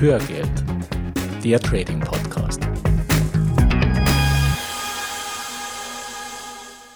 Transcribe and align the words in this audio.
Hörgeld, 0.00 0.48
der 1.42 1.58
Trading 1.58 1.98
Podcast. 1.98 2.60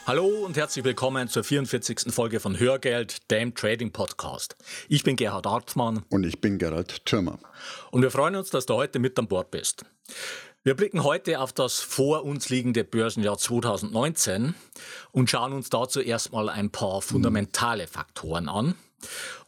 Hallo 0.07 0.27
und 0.45 0.57
herzlich 0.57 0.85
willkommen 0.85 1.27
zur 1.27 1.43
44. 1.43 2.15
Folge 2.15 2.39
von 2.39 2.61
Hörgeld, 2.61 3.29
dem 3.33 3.57
Trading 3.57 3.91
Podcast. 3.91 4.55
Ich 4.89 5.03
bin 5.03 5.17
Gerhard 5.17 5.47
Hartmann. 5.47 6.05
Und 6.11 6.25
ich 6.25 6.41
bin 6.41 6.59
Gerald 6.59 7.05
Thürmer. 7.05 7.41
Und 7.91 8.03
wir 8.03 8.13
freuen 8.13 8.37
uns, 8.37 8.51
dass 8.51 8.67
du 8.67 8.75
heute 8.75 9.01
mit 9.01 9.19
an 9.19 9.27
Bord 9.27 9.51
bist. 9.51 9.85
Wir 10.63 10.77
blicken 10.77 11.03
heute 11.03 11.41
auf 11.41 11.53
das 11.53 11.81
vor 11.81 12.25
uns 12.25 12.51
liegende 12.51 12.85
Börsenjahr 12.85 13.37
2019 13.37 14.55
und 15.11 15.29
schauen 15.29 15.53
uns 15.55 15.71
dazu 15.71 16.01
erstmal 16.01 16.49
ein 16.49 16.71
paar 16.71 17.03
fundamentale 17.03 17.89
Faktoren 17.89 18.49
an. 18.49 18.77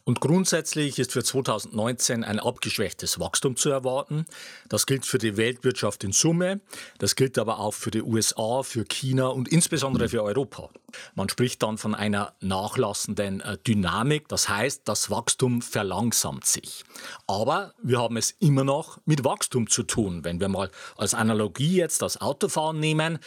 Und 0.03 0.21
grundsätzlich 0.21 0.99
ist 0.99 1.13
für 1.13 1.23
2019 1.23 2.23
ein 2.23 2.39
abgeschwächtes 2.39 3.19
Wachstum 3.19 3.55
zu 3.55 3.71
erwarten. 3.71 4.25
Das 4.69 4.85
gilt 4.85 5.05
für 5.05 5.17
die 5.17 5.35
Weltwirtschaft 5.35 6.03
in 6.03 6.11
Summe, 6.11 6.61
das 6.99 7.15
gilt 7.15 7.39
aber 7.39 7.59
auch 7.59 7.73
für 7.73 7.89
die 7.89 8.03
USA, 8.03 8.61
für 8.61 8.85
China 8.85 9.27
und 9.27 9.47
insbesondere 9.47 10.07
für 10.09 10.21
Europa. 10.23 10.69
Man 11.15 11.27
spricht 11.27 11.63
dann 11.63 11.79
von 11.79 11.95
einer 11.95 12.35
nachlassenden 12.39 13.41
äh, 13.41 13.57
Dynamik, 13.65 14.27
das 14.27 14.47
heißt, 14.47 14.83
das 14.85 15.09
Wachstum 15.09 15.63
verlangsamt 15.63 16.45
sich. 16.45 16.83
Aber 17.25 17.73
wir 17.81 17.99
haben 17.99 18.17
es 18.17 18.31
immer 18.39 18.63
noch 18.63 18.99
mit 19.05 19.23
Wachstum 19.23 19.67
zu 19.67 19.83
tun. 19.83 20.23
Wenn 20.23 20.39
wir 20.39 20.49
mal 20.49 20.69
als 20.97 21.15
Analogie 21.15 21.77
jetzt 21.77 22.03
das 22.03 22.21
Autofahren 22.21 22.79
nehmen, 22.79 23.19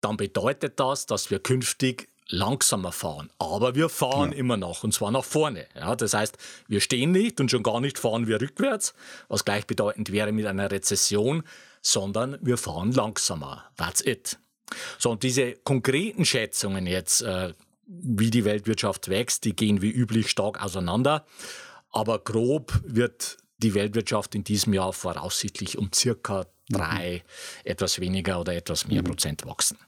dann 0.00 0.16
bedeutet 0.16 0.80
das, 0.80 1.06
dass 1.06 1.30
wir 1.30 1.40
künftig 1.40 2.08
langsamer 2.28 2.92
fahren. 2.92 3.30
Aber 3.38 3.74
wir 3.74 3.88
fahren 3.88 4.32
ja. 4.32 4.38
immer 4.38 4.56
noch 4.56 4.84
und 4.84 4.92
zwar 4.92 5.10
nach 5.10 5.24
vorne. 5.24 5.66
Ja, 5.74 5.94
das 5.96 6.14
heißt, 6.14 6.36
wir 6.68 6.80
stehen 6.80 7.12
nicht 7.12 7.40
und 7.40 7.50
schon 7.50 7.62
gar 7.62 7.80
nicht 7.80 7.98
fahren 7.98 8.26
wir 8.26 8.40
rückwärts, 8.40 8.94
was 9.28 9.44
gleichbedeutend 9.44 10.12
wäre 10.12 10.32
mit 10.32 10.46
einer 10.46 10.70
Rezession, 10.70 11.42
sondern 11.82 12.38
wir 12.42 12.56
fahren 12.56 12.92
langsamer. 12.92 13.64
That's 13.76 14.04
it. 14.04 14.38
So, 14.98 15.10
und 15.10 15.22
diese 15.22 15.52
konkreten 15.52 16.24
Schätzungen 16.24 16.86
jetzt, 16.86 17.22
äh, 17.22 17.54
wie 17.86 18.30
die 18.30 18.44
Weltwirtschaft 18.44 19.08
wächst, 19.08 19.44
die 19.44 19.54
gehen 19.54 19.80
wie 19.80 19.90
üblich 19.90 20.28
stark 20.28 20.62
auseinander. 20.62 21.24
Aber 21.90 22.18
grob 22.18 22.80
wird 22.84 23.38
die 23.58 23.74
Weltwirtschaft 23.74 24.34
in 24.34 24.42
diesem 24.42 24.74
Jahr 24.74 24.92
voraussichtlich 24.92 25.78
um 25.78 25.90
circa 25.94 26.46
drei, 26.68 27.22
mhm. 27.24 27.70
etwas 27.70 28.00
weniger 28.00 28.40
oder 28.40 28.54
etwas 28.54 28.88
mehr 28.88 29.02
mhm. 29.02 29.06
Prozent 29.06 29.46
wachsen. 29.46 29.78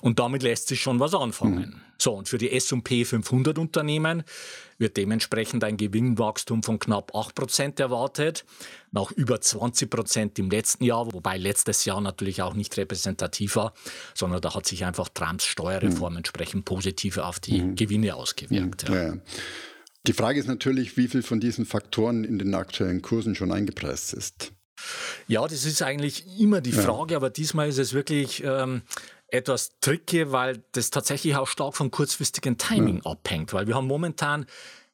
Und 0.00 0.18
damit 0.18 0.42
lässt 0.42 0.68
sich 0.68 0.80
schon 0.80 1.00
was 1.00 1.14
anfangen. 1.14 1.56
Mhm. 1.56 1.80
So, 2.00 2.14
und 2.14 2.28
für 2.28 2.38
die 2.38 2.52
S&P 2.52 3.04
500 3.04 3.58
Unternehmen 3.58 4.22
wird 4.78 4.96
dementsprechend 4.96 5.64
ein 5.64 5.76
Gewinnwachstum 5.76 6.62
von 6.62 6.78
knapp 6.78 7.12
8 7.12 7.34
Prozent 7.34 7.80
erwartet, 7.80 8.44
nach 8.92 9.10
über 9.10 9.40
20 9.40 9.90
Prozent 9.90 10.38
im 10.38 10.48
letzten 10.48 10.84
Jahr, 10.84 11.12
wobei 11.12 11.36
letztes 11.36 11.84
Jahr 11.84 12.00
natürlich 12.00 12.40
auch 12.40 12.54
nicht 12.54 12.76
repräsentativ 12.76 13.56
war, 13.56 13.74
sondern 14.14 14.40
da 14.40 14.54
hat 14.54 14.66
sich 14.66 14.84
einfach 14.84 15.08
Trumps 15.08 15.44
Steuerreform 15.44 16.12
mhm. 16.12 16.18
entsprechend 16.18 16.64
positiv 16.64 17.18
auf 17.18 17.40
die. 17.40 17.74
Gewinne 17.74 18.14
ausgewirkt. 18.14 18.88
Ja. 18.88 19.08
Ja. 19.08 19.14
Die 20.06 20.12
Frage 20.12 20.38
ist 20.38 20.46
natürlich, 20.46 20.96
wie 20.96 21.08
viel 21.08 21.22
von 21.22 21.40
diesen 21.40 21.66
Faktoren 21.66 22.24
in 22.24 22.38
den 22.38 22.54
aktuellen 22.54 23.02
Kursen 23.02 23.34
schon 23.34 23.52
eingepreist 23.52 24.14
ist. 24.14 24.52
Ja, 25.26 25.46
das 25.46 25.64
ist 25.64 25.82
eigentlich 25.82 26.24
immer 26.38 26.60
die 26.60 26.72
Frage, 26.72 27.12
ja. 27.12 27.18
aber 27.18 27.30
diesmal 27.30 27.68
ist 27.68 27.78
es 27.78 27.92
wirklich 27.92 28.42
ähm, 28.44 28.82
etwas 29.28 29.78
tricky, 29.80 30.32
weil 30.32 30.62
das 30.72 30.90
tatsächlich 30.90 31.36
auch 31.36 31.46
stark 31.46 31.76
vom 31.76 31.90
kurzfristigen 31.90 32.58
Timing 32.58 33.02
ja. 33.04 33.10
abhängt, 33.10 33.52
weil 33.52 33.66
wir 33.66 33.74
haben 33.74 33.86
momentan 33.86 34.46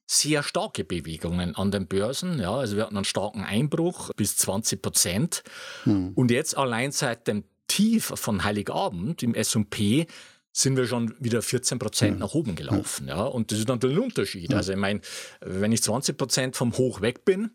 sehr 0.06 0.42
starke 0.42 0.84
Bewegungen 0.84 1.54
an 1.54 1.70
den 1.70 1.86
Börsen. 1.86 2.38
Ja, 2.38 2.54
also 2.54 2.76
wir 2.76 2.84
hatten 2.84 2.96
einen 2.96 3.04
starken 3.04 3.42
Einbruch 3.42 4.10
bis 4.16 4.36
20 4.36 4.82
Prozent. 4.82 5.42
Hm. 5.84 6.12
Und 6.14 6.30
jetzt 6.30 6.56
allein 6.56 6.92
seit 6.92 7.26
dem 7.26 7.44
Tief 7.68 8.12
von 8.14 8.44
Heiligabend 8.44 9.22
im 9.22 9.34
S&P 9.34 10.06
sind 10.52 10.76
wir 10.76 10.86
schon 10.86 11.14
wieder 11.18 11.42
14 11.42 11.78
Prozent 11.78 12.12
ja. 12.14 12.26
nach 12.26 12.34
oben 12.34 12.54
gelaufen. 12.54 13.08
Ja. 13.08 13.24
Und 13.24 13.50
das 13.50 13.58
ist 13.58 13.68
natürlich 13.68 13.96
ein 13.96 14.04
Unterschied. 14.04 14.50
Ja. 14.50 14.58
Also 14.58 14.72
ich 14.72 14.78
meine, 14.78 15.00
wenn 15.40 15.72
ich 15.72 15.82
20 15.82 16.16
Prozent 16.16 16.56
vom 16.56 16.76
Hoch 16.76 17.00
weg 17.00 17.24
bin, 17.24 17.50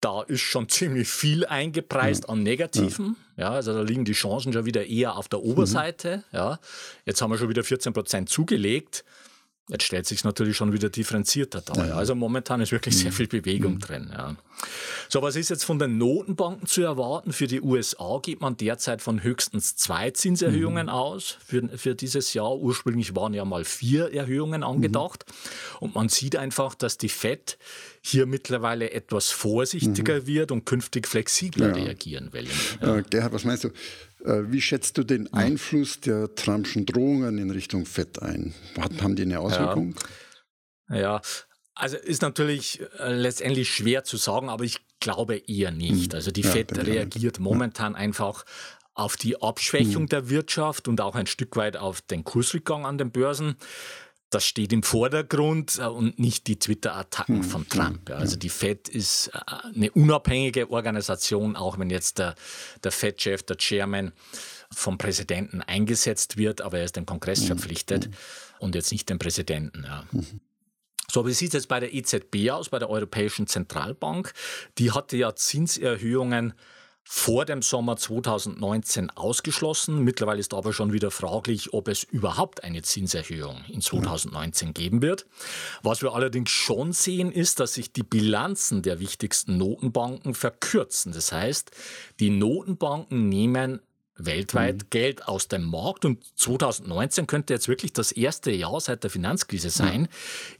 da 0.00 0.22
ist 0.22 0.40
schon 0.40 0.68
ziemlich 0.70 1.08
viel 1.08 1.46
eingepreist 1.46 2.28
an 2.28 2.42
Negativen. 2.42 3.16
Ja, 3.36 3.50
also 3.50 3.72
da 3.72 3.82
liegen 3.82 4.04
die 4.04 4.12
Chancen 4.12 4.52
schon 4.52 4.66
wieder 4.66 4.86
eher 4.86 5.16
auf 5.16 5.28
der 5.28 5.42
Oberseite. 5.42 6.18
Mhm. 6.30 6.36
Ja, 6.36 6.60
jetzt 7.06 7.22
haben 7.22 7.30
wir 7.30 7.38
schon 7.38 7.48
wieder 7.48 7.64
14 7.64 7.92
Prozent 7.92 8.28
zugelegt. 8.28 9.04
Jetzt 9.70 9.84
stellt 9.84 10.04
sich 10.04 10.24
natürlich 10.24 10.56
schon 10.56 10.72
wieder 10.72 10.88
differenzierter 10.88 11.60
dar. 11.60 11.86
Ja. 11.86 11.94
Also 11.94 12.16
momentan 12.16 12.60
ist 12.60 12.72
wirklich 12.72 12.98
sehr 12.98 13.12
mhm. 13.12 13.14
viel 13.14 13.28
Bewegung 13.28 13.74
mhm. 13.74 13.78
drin. 13.78 14.10
Ja. 14.12 14.36
So, 15.08 15.22
was 15.22 15.36
ist 15.36 15.48
jetzt 15.48 15.64
von 15.64 15.78
den 15.78 15.96
Notenbanken 15.96 16.66
zu 16.66 16.82
erwarten? 16.82 17.32
Für 17.32 17.46
die 17.46 17.60
USA 17.60 18.18
geht 18.20 18.40
man 18.40 18.56
derzeit 18.56 19.00
von 19.00 19.22
höchstens 19.22 19.76
zwei 19.76 20.10
Zinserhöhungen 20.10 20.86
mhm. 20.86 20.92
aus 20.92 21.36
für, 21.44 21.68
für 21.78 21.94
dieses 21.94 22.34
Jahr. 22.34 22.56
Ursprünglich 22.56 23.14
waren 23.14 23.32
ja 23.32 23.44
mal 23.44 23.64
vier 23.64 24.12
Erhöhungen 24.12 24.64
angedacht. 24.64 25.24
Mhm. 25.26 25.78
Und 25.78 25.94
man 25.94 26.08
sieht 26.08 26.34
einfach, 26.34 26.74
dass 26.74 26.98
die 26.98 27.08
FED 27.08 27.56
hier 28.02 28.26
mittlerweile 28.26 28.92
etwas 28.92 29.30
vorsichtiger 29.30 30.20
mhm. 30.22 30.26
wird 30.26 30.52
und 30.52 30.64
künftig 30.64 31.06
flexibler 31.06 31.68
ja. 31.68 31.84
reagieren 31.84 32.32
will. 32.32 32.46
Ja. 32.80 32.96
Äh, 32.96 33.02
Gerhard, 33.08 33.32
was 33.32 33.44
meinst 33.44 33.64
du? 33.64 33.68
Äh, 34.24 34.50
wie 34.50 34.60
schätzt 34.60 34.96
du 34.98 35.04
den 35.04 35.32
Einfluss 35.32 36.00
der 36.00 36.34
Trumpschen 36.34 36.86
Drohungen 36.86 37.38
in 37.38 37.50
Richtung 37.50 37.86
FED 37.86 38.22
ein? 38.22 38.54
Haben 39.00 39.16
die 39.16 39.22
eine 39.22 39.40
Auswirkung? 39.40 39.94
Ja, 40.88 40.96
ja. 40.96 41.22
also 41.74 41.96
ist 41.96 42.22
natürlich 42.22 42.80
äh, 42.98 43.12
letztendlich 43.14 43.72
schwer 43.72 44.04
zu 44.04 44.16
sagen, 44.16 44.48
aber 44.48 44.64
ich 44.64 44.78
glaube 45.00 45.36
eher 45.36 45.70
nicht. 45.70 46.12
Hm. 46.12 46.16
Also 46.16 46.30
die 46.30 46.42
ja, 46.42 46.50
FED 46.50 46.86
reagiert 46.86 47.38
momentan 47.38 47.94
einfach 47.94 48.44
auf 48.94 49.16
die 49.16 49.40
Abschwächung 49.40 50.02
hm. 50.02 50.08
der 50.08 50.28
Wirtschaft 50.30 50.88
und 50.88 51.00
auch 51.00 51.14
ein 51.14 51.26
Stück 51.26 51.56
weit 51.56 51.76
auf 51.76 52.00
den 52.02 52.24
Kursrückgang 52.24 52.84
an 52.84 52.98
den 52.98 53.10
Börsen 53.10 53.56
das 54.30 54.46
steht 54.46 54.72
im 54.72 54.82
Vordergrund 54.82 55.78
äh, 55.78 55.86
und 55.86 56.18
nicht 56.18 56.46
die 56.46 56.58
Twitter-Attacken 56.58 57.42
hm, 57.42 57.44
von 57.44 57.68
Trump. 57.68 58.08
Hm, 58.08 58.16
also 58.16 58.36
die 58.36 58.48
Fed 58.48 58.88
ist 58.88 59.28
äh, 59.28 59.40
eine 59.74 59.90
unabhängige 59.90 60.70
Organisation, 60.70 61.56
auch 61.56 61.78
wenn 61.78 61.90
jetzt 61.90 62.18
der, 62.18 62.34
der 62.82 62.92
Fed-Chef, 62.92 63.42
der 63.42 63.56
Chairman 63.56 64.12
vom 64.72 64.98
Präsidenten 64.98 65.62
eingesetzt 65.62 66.36
wird, 66.36 66.60
aber 66.62 66.78
er 66.78 66.84
ist 66.84 66.96
dem 66.96 67.06
Kongress 67.06 67.40
hm, 67.40 67.46
verpflichtet 67.48 68.08
und 68.60 68.74
jetzt 68.74 68.92
nicht 68.92 69.10
dem 69.10 69.18
Präsidenten. 69.18 69.82
Ja. 69.84 70.04
So, 71.10 71.26
wie 71.26 71.32
sieht 71.32 71.48
es 71.48 71.54
jetzt 71.54 71.68
bei 71.68 71.80
der 71.80 71.92
EZB 71.92 72.50
aus, 72.50 72.68
bei 72.68 72.78
der 72.78 72.88
Europäischen 72.88 73.48
Zentralbank? 73.48 74.32
Die 74.78 74.92
hatte 74.92 75.16
ja 75.16 75.34
Zinserhöhungen 75.34 76.54
vor 77.12 77.44
dem 77.44 77.60
Sommer 77.60 77.96
2019 77.96 79.10
ausgeschlossen. 79.10 80.04
Mittlerweile 80.04 80.38
ist 80.38 80.54
aber 80.54 80.72
schon 80.72 80.92
wieder 80.92 81.10
fraglich, 81.10 81.74
ob 81.74 81.88
es 81.88 82.04
überhaupt 82.04 82.62
eine 82.62 82.82
Zinserhöhung 82.82 83.64
in 83.68 83.80
2019 83.80 84.74
geben 84.74 85.02
wird. 85.02 85.26
Was 85.82 86.02
wir 86.02 86.14
allerdings 86.14 86.50
schon 86.50 86.92
sehen, 86.92 87.32
ist, 87.32 87.58
dass 87.58 87.74
sich 87.74 87.92
die 87.92 88.04
Bilanzen 88.04 88.82
der 88.82 89.00
wichtigsten 89.00 89.58
Notenbanken 89.58 90.34
verkürzen. 90.34 91.10
Das 91.10 91.32
heißt, 91.32 91.72
die 92.20 92.30
Notenbanken 92.30 93.28
nehmen 93.28 93.80
weltweit 94.26 94.76
mhm. 94.76 94.86
Geld 94.90 95.28
aus 95.28 95.48
dem 95.48 95.64
Markt. 95.64 96.04
Und 96.04 96.24
2019 96.36 97.26
könnte 97.26 97.52
jetzt 97.52 97.68
wirklich 97.68 97.92
das 97.92 98.12
erste 98.12 98.50
Jahr 98.50 98.80
seit 98.80 99.02
der 99.02 99.10
Finanzkrise 99.10 99.70
sein, 99.70 100.08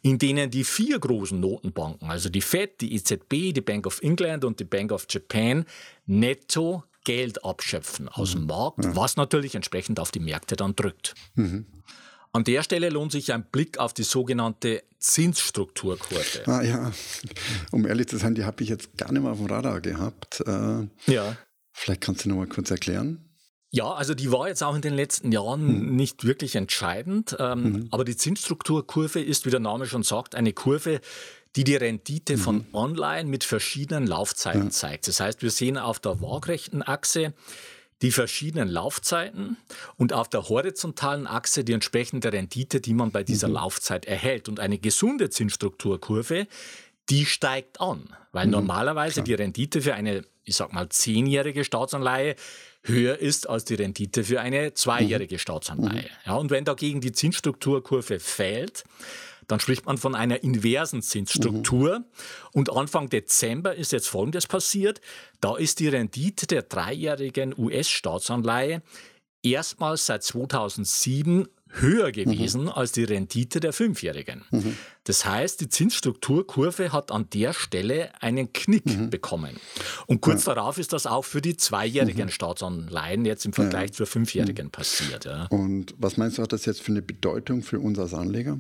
in 0.03 0.19
denen 0.19 0.51
die 0.51 0.65
vier 0.65 0.99
großen 0.99 1.39
Notenbanken, 1.39 2.11
also 2.11 2.29
die 2.29 2.41
Fed, 2.41 2.81
die 2.81 2.95
EZB, 2.95 3.53
die 3.53 3.61
Bank 3.61 3.87
of 3.87 4.03
England 4.03 4.45
und 4.45 4.61
die 4.61 4.65
Bank 4.65 4.93
of 4.93 5.07
Japan, 5.09 5.65
netto 6.07 6.85
Geld 7.05 7.45
abschöpfen 7.45 8.09
aus 8.09 8.33
dem 8.33 8.43
mhm. 8.43 8.49
Markt, 8.49 8.85
ja. 8.85 8.97
was 8.97 9.17
natürlich 9.17 9.55
entsprechend 9.55 10.01
auf 10.01 10.11
die 10.11 10.21
Märkte 10.21 10.57
dann 10.57 10.77
drückt. 10.77 11.15
Mhm. 11.35 11.67
An 12.33 12.45
der 12.45 12.63
Stelle 12.63 12.91
lohnt 12.91 13.11
sich 13.11 13.33
ein 13.33 13.45
Blick 13.51 13.79
auf 13.79 13.93
die 13.93 14.05
sogenannte 14.05 14.85
Zinsstrukturkurve. 14.99 16.47
Ah 16.47 16.63
ja, 16.63 16.93
um 17.73 17.87
ehrlich 17.87 18.07
zu 18.07 18.19
sein, 18.19 18.35
die 18.35 18.45
habe 18.45 18.63
ich 18.63 18.69
jetzt 18.69 18.97
gar 18.97 19.11
nicht 19.13 19.23
mehr 19.23 19.33
auf 19.33 19.39
dem 19.39 19.47
Radar 19.47 19.81
gehabt. 19.81 20.41
Äh, 20.47 20.87
ja. 21.07 21.37
Vielleicht 21.73 22.03
kannst 22.03 22.25
du 22.25 22.29
noch 22.29 22.37
mal 22.37 22.47
kurz 22.47 22.71
erklären. 22.71 23.30
Ja, 23.73 23.93
also 23.93 24.15
die 24.15 24.33
war 24.33 24.49
jetzt 24.49 24.63
auch 24.63 24.75
in 24.75 24.83
den 24.83 24.95
letzten 24.95 25.31
Jahren 25.31 25.91
mhm. 25.91 25.97
nicht 25.97 26.25
wirklich 26.25 26.57
entscheidend. 26.57 27.37
Ähm, 27.39 27.63
mhm. 27.63 27.89
Aber 27.91 28.05
die 28.05 28.17
Zinsstrukturkurve 28.17 29.21
ist, 29.21 29.47
wie 29.47 29.51
der 29.51 29.61
Name 29.61 29.87
schon 29.87 30.03
sagt, 30.03 30.35
eine 30.35 30.53
Kurve, 30.53 31.01
die 31.57 31.65
die 31.65 31.77
Rendite 31.77 32.37
mhm. 32.37 32.41
von 32.41 32.67
Online 32.73 33.29
mit 33.29 33.45
verschiedenen 33.45 34.07
Laufzeiten 34.07 34.65
ja. 34.65 34.71
zeigt. 34.71 35.07
Das 35.07 35.21
heißt, 35.21 35.43
wir 35.43 35.51
sehen 35.51 35.79
auf 35.79 36.01
der 36.01 36.21
waagrechten 36.21 36.83
Achse 36.83 37.33
die 38.03 38.13
verschiedenen 38.13 38.69
Laufzeiten 38.69 39.57
und 39.97 40.15
auf 40.15 40.29
der 40.29 40.49
horizontalen 40.49 41.27
Achse 41.27 41.65
die 41.65 41.75
entsprechende 41.75 42.33
Rendite, 42.33 42.81
die 42.81 42.95
man 42.95 43.11
bei 43.13 43.23
dieser 43.23 43.49
mhm. 43.49 43.55
Laufzeit 43.55 44.07
erhält. 44.07 44.49
Und 44.49 44.59
eine 44.59 44.79
gesunde 44.79 45.31
Zinsstrukturkurve, 45.31 46.47
die 47.09 47.27
steigt 47.27 47.81
an, 47.81 48.09
weil 48.33 48.47
mhm. 48.47 48.53
normalerweise 48.53 49.15
Klar. 49.15 49.25
die 49.25 49.35
Rendite 49.35 49.83
für 49.83 49.95
eine, 49.95 50.25
ich 50.45 50.57
sag 50.57 50.73
mal, 50.73 50.89
zehnjährige 50.89 51.65
Staatsanleihe 51.65 52.37
höher 52.83 53.19
ist 53.19 53.49
als 53.49 53.65
die 53.65 53.75
Rendite 53.75 54.25
für 54.25 54.41
eine 54.41 54.75
zweijährige 54.75 55.37
mhm. 55.37 55.41
Staatsanleihe. 55.41 56.03
Mhm. 56.03 56.27
Ja, 56.27 56.35
und 56.37 56.51
wenn 56.51 56.65
dagegen 56.65 57.01
die 57.01 57.13
Zinsstrukturkurve 57.13 58.21
fällt, 58.21 58.85
dann 59.47 59.61
spricht 59.61 59.85
man 59.87 59.99
von 59.99 60.15
einer 60.15 60.43
inversen 60.43 61.03
Zinsstruktur. 61.03 62.01
Mhm. 62.01 62.05
Und 62.53 62.73
Anfang 62.73 63.09
Dezember 63.09 63.75
ist 63.75 63.93
jetzt 63.93 64.09
Folgendes 64.09 64.47
passiert. 64.47 65.01
Da 65.41 65.57
ist 65.57 65.81
die 65.81 65.89
Rendite 65.89 66.47
der 66.47 66.63
dreijährigen 66.63 67.55
US-Staatsanleihe 67.59 68.83
erstmals 69.43 70.07
seit 70.07 70.23
2007 70.23 71.49
höher 71.73 72.13
gewesen 72.13 72.63
mhm. 72.63 72.69
als 72.71 72.93
die 72.93 73.05
Rendite 73.05 73.61
der 73.61 73.73
Fünfjährigen. 73.73 74.45
Mhm. 74.51 74.77
Das 75.05 75.25
heißt, 75.25 75.61
die 75.61 75.69
Zinsstrukturkurve 75.69 76.93
hat 76.93 77.13
an 77.13 77.29
der 77.31 77.53
Stelle 77.53 78.11
einen 78.21 78.53
Knick 78.53 78.87
mhm. 78.87 79.11
bekommen. 79.11 79.57
Und 80.07 80.21
kurz 80.21 80.47
ja. 80.47 80.55
darauf 80.55 80.79
ist 80.79 80.93
das 80.93 81.07
auch 81.07 81.25
für 81.25 81.41
die 81.41 81.57
zweijährigen 81.57 82.27
mhm. 82.27 82.31
Staatsanleihen 82.31 83.25
jetzt 83.25 83.45
im 83.47 83.53
Vergleich 83.53 83.91
ja. 83.91 83.97
zur 83.97 84.07
Fünfjährigen 84.07 84.67
mhm. 84.67 84.71
passiert. 84.71 85.25
Ja. 85.25 85.47
Und 85.51 85.95
was 85.99 86.17
meinst 86.17 86.39
du, 86.39 86.43
hat 86.43 86.53
das 86.53 86.65
jetzt 86.67 86.83
für 86.83 86.93
eine 86.93 87.03
Bedeutung 87.03 87.63
für 87.63 87.79
uns 87.81 87.99
als 87.99 88.15
Anleger? 88.15 88.59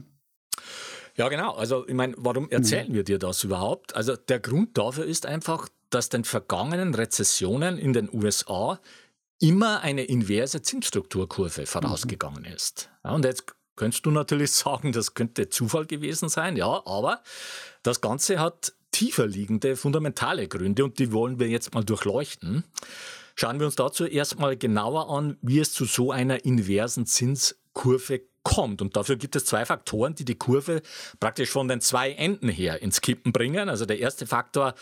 Ja, 1.16 1.28
genau. 1.28 1.52
Also, 1.52 1.86
ich 1.86 1.94
meine, 1.94 2.14
warum 2.16 2.44
mhm. 2.44 2.50
erzählen 2.50 2.94
wir 2.94 3.04
dir 3.04 3.18
das 3.18 3.44
überhaupt? 3.44 3.94
Also, 3.94 4.16
der 4.16 4.40
Grund 4.40 4.78
dafür 4.78 5.04
ist 5.04 5.26
einfach, 5.26 5.68
dass 5.90 6.08
den 6.08 6.24
vergangenen 6.24 6.94
Rezessionen 6.94 7.76
in 7.76 7.92
den 7.92 8.08
USA 8.12 8.80
immer 9.40 9.80
eine 9.80 10.04
inverse 10.04 10.62
Zinsstrukturkurve 10.62 11.66
vorausgegangen 11.66 12.42
mhm. 12.42 12.54
ist. 12.54 12.90
Ja, 13.04 13.12
und 13.12 13.24
jetzt 13.24 13.46
könntest 13.74 14.06
du 14.06 14.10
natürlich 14.10 14.52
sagen, 14.52 14.92
das 14.92 15.14
könnte 15.14 15.48
Zufall 15.48 15.86
gewesen 15.86 16.28
sein, 16.28 16.56
ja, 16.56 16.86
aber 16.86 17.22
das 17.82 18.00
Ganze 18.00 18.38
hat 18.38 18.74
tiefer 18.92 19.26
liegende 19.26 19.76
fundamentale 19.76 20.46
Gründe 20.48 20.84
und 20.84 20.98
die 20.98 21.12
wollen 21.12 21.38
wir 21.38 21.48
jetzt 21.48 21.74
mal 21.74 21.84
durchleuchten. 21.84 22.64
Schauen 23.34 23.58
wir 23.58 23.66
uns 23.66 23.76
dazu 23.76 24.04
erstmal 24.04 24.56
genauer 24.56 25.08
an, 25.08 25.38
wie 25.40 25.60
es 25.60 25.72
zu 25.72 25.84
so 25.86 26.12
einer 26.12 26.44
inversen 26.44 27.06
Zinskurve 27.06 28.22
kommt. 28.42 28.82
Und 28.82 28.96
dafür 28.96 29.16
gibt 29.16 29.36
es 29.36 29.44
zwei 29.44 29.64
Faktoren, 29.64 30.14
die 30.14 30.24
die 30.24 30.34
Kurve 30.34 30.82
praktisch 31.20 31.50
von 31.50 31.68
den 31.68 31.80
zwei 31.80 32.12
Enden 32.12 32.48
her 32.48 32.82
ins 32.82 33.00
Kippen 33.00 33.32
bringen. 33.32 33.68
Also 33.68 33.86
der 33.86 33.98
erste 33.98 34.26
Faktor 34.26 34.74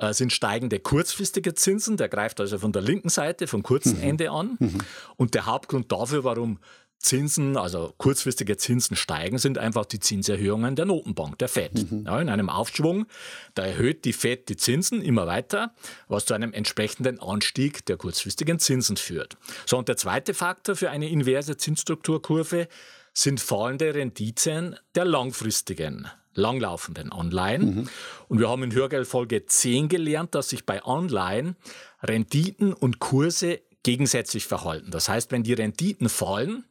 äh, 0.00 0.12
sind 0.14 0.32
steigende 0.32 0.80
kurzfristige 0.80 1.54
Zinsen. 1.54 1.96
Der 1.96 2.08
greift 2.08 2.40
also 2.40 2.58
von 2.58 2.72
der 2.72 2.82
linken 2.82 3.10
Seite, 3.10 3.46
vom 3.46 3.62
kurzen 3.62 3.98
mhm. 3.98 4.02
Ende 4.02 4.30
an. 4.30 4.56
Mhm. 4.58 4.78
Und 5.16 5.34
der 5.34 5.46
Hauptgrund 5.46 5.92
dafür, 5.92 6.24
warum 6.24 6.58
Zinsen, 6.98 7.56
also 7.56 7.94
kurzfristige 7.96 8.58
Zinsen 8.58 8.94
steigen, 8.94 9.38
sind 9.38 9.56
einfach 9.56 9.86
die 9.86 10.00
Zinserhöhungen 10.00 10.76
der 10.76 10.84
Notenbank, 10.84 11.38
der 11.38 11.48
FED. 11.48 11.90
Mhm. 11.90 12.04
Ja, 12.04 12.20
in 12.20 12.28
einem 12.28 12.50
Aufschwung, 12.50 13.06
da 13.54 13.64
erhöht 13.64 14.04
die 14.04 14.12
FED 14.12 14.48
die 14.50 14.56
Zinsen 14.56 15.00
immer 15.00 15.26
weiter, 15.26 15.74
was 16.08 16.26
zu 16.26 16.34
einem 16.34 16.52
entsprechenden 16.52 17.18
Anstieg 17.18 17.86
der 17.86 17.96
kurzfristigen 17.96 18.58
Zinsen 18.58 18.98
führt. 18.98 19.38
So, 19.64 19.78
und 19.78 19.88
der 19.88 19.96
zweite 19.96 20.34
Faktor 20.34 20.76
für 20.76 20.90
eine 20.90 21.08
inverse 21.08 21.56
Zinsstrukturkurve 21.56 22.68
sind 23.14 23.40
fallende 23.40 23.94
Renditen 23.94 24.76
der 24.94 25.04
langfristigen 25.06 26.08
langlaufenden 26.34 27.12
Anleihen. 27.12 27.74
Mhm. 27.74 27.88
Und 28.28 28.38
wir 28.38 28.48
haben 28.48 28.62
in 28.62 28.72
Hörgeld 28.72 29.06
Folge 29.06 29.46
10 29.46 29.88
gelernt, 29.88 30.34
dass 30.34 30.48
sich 30.50 30.64
bei 30.64 30.82
Anleihen 30.82 31.56
Renditen 32.02 32.72
und 32.72 32.98
Kurse 32.98 33.60
gegensätzlich 33.82 34.46
verhalten. 34.46 34.90
Das 34.90 35.08
heißt, 35.08 35.32
wenn 35.32 35.42
die 35.42 35.54
Renditen 35.54 36.08
fallen, 36.08 36.64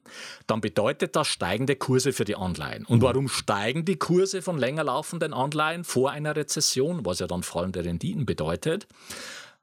dann 0.46 0.62
bedeutet 0.62 1.16
das 1.16 1.28
steigende 1.28 1.76
Kurse 1.76 2.14
für 2.14 2.26
die 2.26 2.36
Anleihen. 2.36 2.86
Und 2.86 3.00
mhm. 3.00 3.04
warum 3.04 3.30
steigen 3.30 3.84
die 3.84 3.98
Kurse 3.98 4.42
von 4.42 4.60
länger 4.60 4.84
laufenden 4.84 5.34
Anleihen 5.34 5.84
vor 5.84 6.12
einer 6.12 6.36
Rezession, 6.36 7.06
was 7.06 7.20
ja 7.20 7.28
dann 7.28 7.42
fallende 7.42 7.84
Renditen 7.84 8.26
bedeutet? 8.26 8.88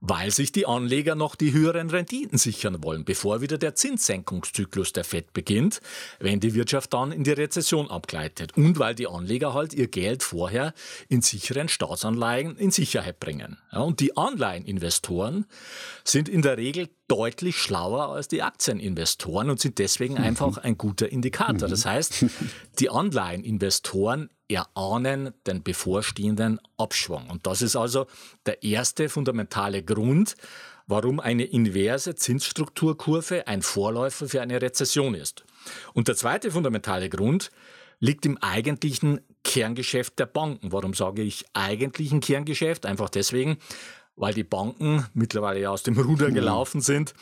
Weil 0.08 0.30
sich 0.30 0.52
die 0.52 0.66
Anleger 0.66 1.14
noch 1.14 1.34
die 1.34 1.52
höheren 1.52 1.90
Renditen 1.90 2.38
sichern 2.38 2.82
wollen, 2.82 3.04
bevor 3.04 3.40
wieder 3.40 3.58
der 3.58 3.74
Zinssenkungszyklus 3.74 4.92
der 4.92 5.04
FED 5.04 5.32
beginnt, 5.32 5.80
wenn 6.20 6.40
die 6.40 6.54
Wirtschaft 6.54 6.92
dann 6.94 7.12
in 7.12 7.24
die 7.24 7.32
Rezession 7.32 7.90
abgleitet 7.90 8.56
und 8.56 8.78
weil 8.78 8.94
die 8.94 9.08
Anleger 9.08 9.54
halt 9.54 9.74
ihr 9.74 9.88
Geld 9.88 10.22
vorher 10.22 10.74
in 11.08 11.22
sicheren 11.22 11.68
Staatsanleihen 11.68 12.56
in 12.56 12.70
Sicherheit 12.70 13.18
bringen. 13.18 13.58
Ja, 13.72 13.80
und 13.80 14.00
die 14.00 14.16
Anleiheninvestoren 14.16 15.46
sind 16.04 16.28
in 16.28 16.42
der 16.42 16.56
Regel 16.56 16.88
deutlich 17.08 17.56
schlauer 17.56 18.08
als 18.08 18.28
die 18.28 18.42
Aktieninvestoren 18.42 19.50
und 19.50 19.60
sind 19.60 19.78
deswegen 19.78 20.14
mhm. 20.14 20.22
einfach 20.22 20.58
ein 20.58 20.76
guter 20.76 21.10
Indikator. 21.10 21.68
Das 21.68 21.86
heißt, 21.86 22.26
die 22.78 22.90
Anleiheninvestoren 22.90 24.30
erahnen 24.48 25.32
den 25.46 25.62
bevorstehenden 25.62 26.60
Abschwung. 26.76 27.28
Und 27.30 27.46
das 27.46 27.62
ist 27.62 27.76
also 27.76 28.06
der 28.46 28.62
erste 28.62 29.08
fundamentale 29.08 29.82
Grund, 29.82 30.36
warum 30.86 31.20
eine 31.20 31.44
inverse 31.44 32.14
Zinsstrukturkurve 32.14 33.46
ein 33.46 33.62
Vorläufer 33.62 34.28
für 34.28 34.40
eine 34.40 34.60
Rezession 34.62 35.14
ist. 35.14 35.44
Und 35.94 36.08
der 36.08 36.16
zweite 36.16 36.50
fundamentale 36.50 37.08
Grund 37.08 37.50
liegt 37.98 38.26
im 38.26 38.38
eigentlichen 38.38 39.20
Kerngeschäft 39.42 40.18
der 40.18 40.26
Banken. 40.26 40.72
Warum 40.72 40.94
sage 40.94 41.22
ich 41.22 41.44
eigentlichen 41.54 42.20
Kerngeschäft? 42.20 42.86
Einfach 42.86 43.08
deswegen, 43.08 43.58
weil 44.16 44.34
die 44.34 44.44
Banken 44.44 45.06
mittlerweile 45.14 45.60
ja 45.60 45.70
aus 45.70 45.82
dem 45.82 45.98
Ruder 45.98 46.30
gelaufen 46.30 46.80
sind 46.80 47.14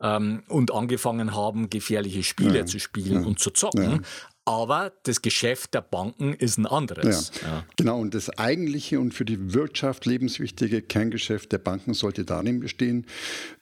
ähm, 0.00 0.42
und 0.48 0.72
angefangen 0.72 1.34
haben, 1.34 1.70
gefährliche 1.70 2.22
Spiele 2.22 2.58
ja, 2.58 2.66
zu 2.66 2.78
spielen 2.78 3.22
ja, 3.22 3.26
und 3.26 3.38
zu 3.38 3.50
zocken. 3.50 3.90
Ja. 3.90 4.00
Aber 4.46 4.92
das 5.04 5.22
Geschäft 5.22 5.72
der 5.72 5.80
Banken 5.80 6.34
ist 6.34 6.58
ein 6.58 6.66
anderes. 6.66 7.32
Genau, 7.78 7.98
und 7.98 8.12
das 8.12 8.28
eigentliche 8.28 9.00
und 9.00 9.14
für 9.14 9.24
die 9.24 9.54
Wirtschaft 9.54 10.04
lebenswichtige 10.04 10.82
Kerngeschäft 10.82 11.50
der 11.52 11.58
Banken 11.58 11.94
sollte 11.94 12.26
darin 12.26 12.60
bestehen, 12.60 13.06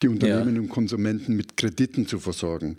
die 0.03 0.09
Unternehmen 0.09 0.59
und 0.59 0.69
Konsumenten 0.71 1.37
mit 1.37 1.57
Krediten 1.57 2.09
zu 2.09 2.19
versorgen. 2.19 2.79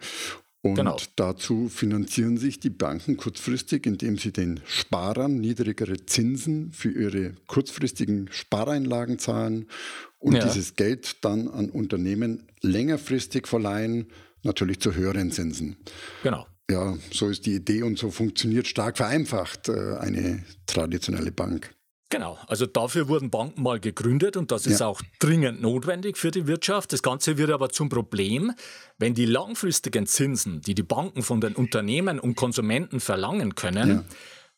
Und 0.65 0.75
genau. 0.75 0.97
dazu 1.17 1.67
finanzieren 1.67 2.37
sich 2.37 2.57
die 2.57 2.69
Banken 2.69 3.17
kurzfristig, 3.17 3.85
indem 3.85 4.17
sie 4.17 4.31
den 4.31 4.61
Sparern 4.65 5.41
niedrigere 5.41 6.05
Zinsen 6.05 6.71
für 6.71 6.89
ihre 6.89 7.33
kurzfristigen 7.47 8.29
Spareinlagen 8.31 9.19
zahlen 9.19 9.67
und 10.19 10.35
ja. 10.35 10.45
dieses 10.45 10.77
Geld 10.77 11.17
dann 11.25 11.49
an 11.49 11.69
Unternehmen 11.69 12.47
längerfristig 12.61 13.45
verleihen, 13.45 14.07
natürlich 14.41 14.79
zu 14.79 14.95
höheren 14.95 15.31
Zinsen. 15.31 15.75
Genau. 16.23 16.47
Ja, 16.71 16.97
so 17.11 17.27
ist 17.27 17.45
die 17.45 17.55
Idee 17.55 17.83
und 17.83 17.99
so 17.99 18.09
funktioniert 18.09 18.65
stark 18.65 18.95
vereinfacht 18.95 19.67
äh, 19.67 19.97
eine 19.97 20.45
traditionelle 20.65 21.33
Bank. 21.33 21.75
Genau, 22.13 22.37
also 22.45 22.67
dafür 22.67 23.07
wurden 23.07 23.31
Banken 23.31 23.63
mal 23.63 23.79
gegründet 23.79 24.37
und 24.37 24.51
das 24.51 24.67
ist 24.67 24.81
ja. 24.81 24.85
auch 24.85 25.01
dringend 25.17 25.63
notwendig 25.63 26.15
für 26.15 26.29
die 26.29 26.45
Wirtschaft. 26.45 26.93
Das 26.93 27.01
Ganze 27.01 27.39
wird 27.39 27.49
aber 27.49 27.69
zum 27.69 27.89
Problem, 27.89 28.53
wenn 28.99 29.15
die 29.15 29.25
langfristigen 29.25 30.05
Zinsen, 30.05 30.61
die 30.61 30.75
die 30.75 30.83
Banken 30.83 31.23
von 31.23 31.41
den 31.41 31.55
Unternehmen 31.55 32.19
und 32.19 32.35
Konsumenten 32.35 32.99
verlangen 32.99 33.55
können, 33.55 33.89
ja 33.89 34.03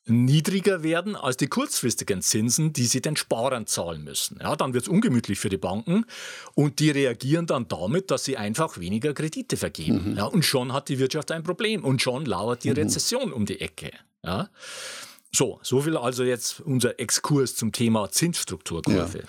niedriger 0.07 0.83
werden 0.83 1.15
als 1.15 1.35
die 1.35 1.47
kurzfristigen 1.47 2.21
Zinsen, 2.21 2.73
die 2.73 2.85
sie 2.85 3.01
den 3.01 3.15
Sparern 3.15 3.65
zahlen 3.65 4.03
müssen. 4.03 4.37
Ja, 4.39 4.55
dann 4.55 4.75
wird 4.75 4.83
es 4.83 4.87
ungemütlich 4.87 5.39
für 5.39 5.49
die 5.49 5.57
Banken 5.57 6.05
und 6.53 6.77
die 6.77 6.91
reagieren 6.91 7.47
dann 7.47 7.67
damit, 7.67 8.11
dass 8.11 8.23
sie 8.23 8.37
einfach 8.37 8.77
weniger 8.77 9.15
Kredite 9.15 9.57
vergeben. 9.57 10.11
Mhm. 10.11 10.17
Ja, 10.17 10.25
und 10.25 10.45
schon 10.45 10.73
hat 10.73 10.89
die 10.89 10.99
Wirtschaft 10.99 11.31
ein 11.31 11.41
Problem 11.41 11.83
und 11.83 12.03
schon 12.03 12.25
lauert 12.25 12.63
die 12.63 12.69
mhm. 12.69 12.75
Rezession 12.75 13.33
um 13.33 13.47
die 13.47 13.59
Ecke. 13.59 13.91
Ja. 14.23 14.49
So, 15.35 15.59
so 15.63 15.81
viel 15.81 15.97
also 15.97 16.23
jetzt 16.23 16.61
unser 16.61 16.97
Exkurs 16.97 17.57
zum 17.57 17.73
Thema 17.73 18.09
Zinsstrukturkurve. 18.09 19.23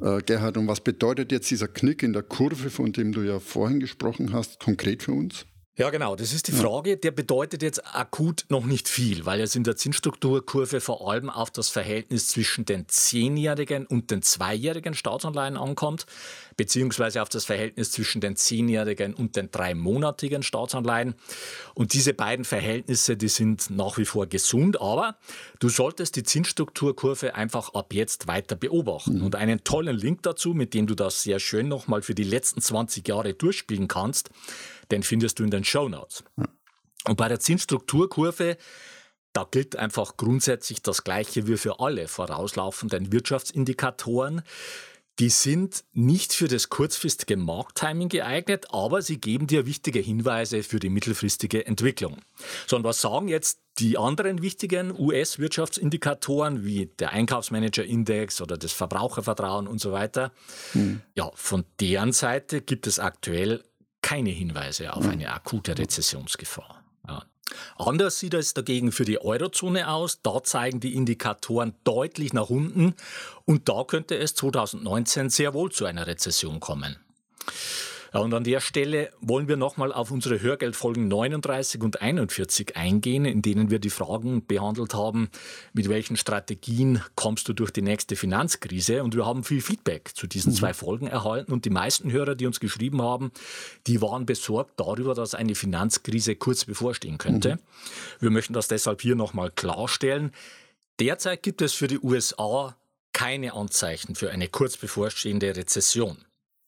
Ja. 0.00 0.18
Äh, 0.18 0.22
Gerhard, 0.22 0.56
und 0.56 0.68
was 0.68 0.80
bedeutet 0.80 1.32
jetzt 1.32 1.50
dieser 1.50 1.66
Knick 1.66 2.04
in 2.04 2.12
der 2.12 2.22
Kurve, 2.22 2.70
von 2.70 2.92
dem 2.92 3.10
du 3.12 3.22
ja 3.22 3.40
vorhin 3.40 3.80
gesprochen 3.80 4.32
hast, 4.32 4.60
konkret 4.60 5.02
für 5.02 5.12
uns? 5.12 5.46
Ja, 5.78 5.90
genau. 5.90 6.16
Das 6.16 6.32
ist 6.32 6.48
die 6.48 6.52
Frage. 6.52 6.96
Der 6.96 7.12
bedeutet 7.12 7.62
jetzt 7.62 7.94
akut 7.94 8.46
noch 8.48 8.66
nicht 8.66 8.88
viel, 8.88 9.26
weil 9.26 9.40
es 9.40 9.54
in 9.54 9.62
der 9.62 9.76
Zinsstrukturkurve 9.76 10.80
vor 10.80 11.08
allem 11.08 11.30
auf 11.30 11.52
das 11.52 11.68
Verhältnis 11.68 12.26
zwischen 12.26 12.64
den 12.64 12.88
zehnjährigen 12.88 13.86
und 13.86 14.10
den 14.10 14.22
zweijährigen 14.22 14.94
Staatsanleihen 14.94 15.56
ankommt, 15.56 16.06
beziehungsweise 16.56 17.22
auf 17.22 17.28
das 17.28 17.44
Verhältnis 17.44 17.92
zwischen 17.92 18.20
den 18.20 18.34
zehnjährigen 18.34 19.14
und 19.14 19.36
den 19.36 19.52
dreimonatigen 19.52 20.42
Staatsanleihen. 20.42 21.14
Und 21.74 21.92
diese 21.92 22.12
beiden 22.12 22.44
Verhältnisse, 22.44 23.16
die 23.16 23.28
sind 23.28 23.70
nach 23.70 23.98
wie 23.98 24.04
vor 24.04 24.26
gesund, 24.26 24.80
aber 24.80 25.16
du 25.60 25.68
solltest 25.68 26.16
die 26.16 26.24
Zinsstrukturkurve 26.24 27.36
einfach 27.36 27.74
ab 27.74 27.94
jetzt 27.94 28.26
weiter 28.26 28.56
beobachten. 28.56 29.18
Mhm. 29.18 29.26
Und 29.26 29.36
einen 29.36 29.62
tollen 29.62 29.96
Link 29.96 30.24
dazu, 30.24 30.54
mit 30.54 30.74
dem 30.74 30.88
du 30.88 30.96
das 30.96 31.22
sehr 31.22 31.38
schön 31.38 31.68
nochmal 31.68 32.02
für 32.02 32.16
die 32.16 32.24
letzten 32.24 32.60
20 32.60 33.06
Jahre 33.06 33.32
durchspielen 33.34 33.86
kannst, 33.86 34.30
den 34.90 35.02
findest 35.02 35.38
du 35.38 35.44
in 35.44 35.50
den 35.50 35.64
Show 35.64 35.88
Notes. 35.88 36.24
Und 37.04 37.16
bei 37.16 37.28
der 37.28 37.40
Zinsstrukturkurve, 37.40 38.56
da 39.32 39.46
gilt 39.50 39.76
einfach 39.76 40.16
grundsätzlich 40.16 40.82
das 40.82 41.04
Gleiche 41.04 41.46
wie 41.46 41.56
für 41.56 41.80
alle 41.80 42.08
vorauslaufenden 42.08 43.12
Wirtschaftsindikatoren. 43.12 44.42
Die 45.18 45.30
sind 45.30 45.84
nicht 45.92 46.32
für 46.32 46.46
das 46.46 46.68
kurzfristige 46.68 47.36
Markttiming 47.36 48.08
geeignet, 48.08 48.66
aber 48.70 49.02
sie 49.02 49.20
geben 49.20 49.48
dir 49.48 49.66
wichtige 49.66 49.98
Hinweise 49.98 50.62
für 50.62 50.78
die 50.78 50.90
mittelfristige 50.90 51.66
Entwicklung. 51.66 52.18
So, 52.68 52.76
und 52.76 52.84
was 52.84 53.00
sagen 53.00 53.26
jetzt 53.26 53.60
die 53.78 53.98
anderen 53.98 54.42
wichtigen 54.42 54.96
US-Wirtschaftsindikatoren 54.96 56.64
wie 56.64 56.86
der 56.86 57.12
Einkaufsmanager-Index 57.12 58.40
oder 58.40 58.56
das 58.56 58.72
Verbrauchervertrauen 58.72 59.66
und 59.66 59.80
so 59.80 59.90
weiter? 59.90 60.30
Hm. 60.72 61.00
Ja, 61.16 61.32
von 61.34 61.64
deren 61.80 62.12
Seite 62.12 62.60
gibt 62.60 62.86
es 62.86 63.00
aktuell 63.00 63.64
keine 64.08 64.30
Hinweise 64.30 64.94
auf 64.94 65.06
eine 65.06 65.30
akute 65.30 65.76
Rezessionsgefahr. 65.76 66.82
Ja. 67.06 67.24
Anders 67.76 68.18
sieht 68.18 68.32
es 68.32 68.54
dagegen 68.54 68.90
für 68.90 69.04
die 69.04 69.20
Eurozone 69.20 69.90
aus. 69.90 70.22
Da 70.22 70.42
zeigen 70.42 70.80
die 70.80 70.94
Indikatoren 70.94 71.74
deutlich 71.84 72.32
nach 72.32 72.48
unten 72.48 72.94
und 73.44 73.68
da 73.68 73.84
könnte 73.84 74.16
es 74.16 74.34
2019 74.34 75.28
sehr 75.28 75.52
wohl 75.52 75.70
zu 75.70 75.84
einer 75.84 76.06
Rezession 76.06 76.58
kommen. 76.58 76.96
Und 78.12 78.32
an 78.34 78.44
der 78.44 78.60
Stelle 78.60 79.10
wollen 79.20 79.48
wir 79.48 79.56
nochmal 79.56 79.92
auf 79.92 80.10
unsere 80.10 80.40
Hörgeldfolgen 80.40 81.08
39 81.08 81.82
und 81.82 82.00
41 82.00 82.76
eingehen, 82.76 83.24
in 83.24 83.42
denen 83.42 83.70
wir 83.70 83.78
die 83.78 83.90
Fragen 83.90 84.46
behandelt 84.46 84.94
haben, 84.94 85.28
mit 85.72 85.88
welchen 85.88 86.16
Strategien 86.16 87.02
kommst 87.14 87.48
du 87.48 87.52
durch 87.52 87.70
die 87.70 87.82
nächste 87.82 88.16
Finanzkrise? 88.16 89.02
Und 89.02 89.14
wir 89.14 89.26
haben 89.26 89.44
viel 89.44 89.60
Feedback 89.60 90.10
zu 90.14 90.26
diesen 90.26 90.52
mhm. 90.52 90.56
zwei 90.56 90.74
Folgen 90.74 91.06
erhalten. 91.06 91.52
Und 91.52 91.64
die 91.64 91.70
meisten 91.70 92.10
Hörer, 92.10 92.34
die 92.34 92.46
uns 92.46 92.60
geschrieben 92.60 93.02
haben, 93.02 93.30
die 93.86 94.00
waren 94.00 94.26
besorgt 94.26 94.78
darüber, 94.80 95.14
dass 95.14 95.34
eine 95.34 95.54
Finanzkrise 95.54 96.36
kurz 96.36 96.64
bevorstehen 96.64 97.18
könnte. 97.18 97.56
Mhm. 97.56 97.58
Wir 98.20 98.30
möchten 98.30 98.52
das 98.52 98.68
deshalb 98.68 99.02
hier 99.02 99.16
nochmal 99.16 99.50
klarstellen. 99.50 100.32
Derzeit 101.00 101.42
gibt 101.42 101.62
es 101.62 101.74
für 101.74 101.86
die 101.86 101.98
USA 102.00 102.74
keine 103.12 103.54
Anzeichen 103.54 104.14
für 104.14 104.30
eine 104.30 104.48
kurz 104.48 104.76
bevorstehende 104.76 105.56
Rezession. 105.56 106.18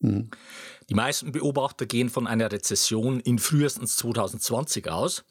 Mhm. 0.00 0.30
Die 0.90 0.96
meisten 0.96 1.30
Beobachter 1.30 1.86
gehen 1.86 2.10
von 2.10 2.26
einer 2.26 2.50
Rezession 2.50 3.20
in 3.20 3.38
frühestens 3.38 3.96
2020 3.96 4.90
aus. 4.90 5.22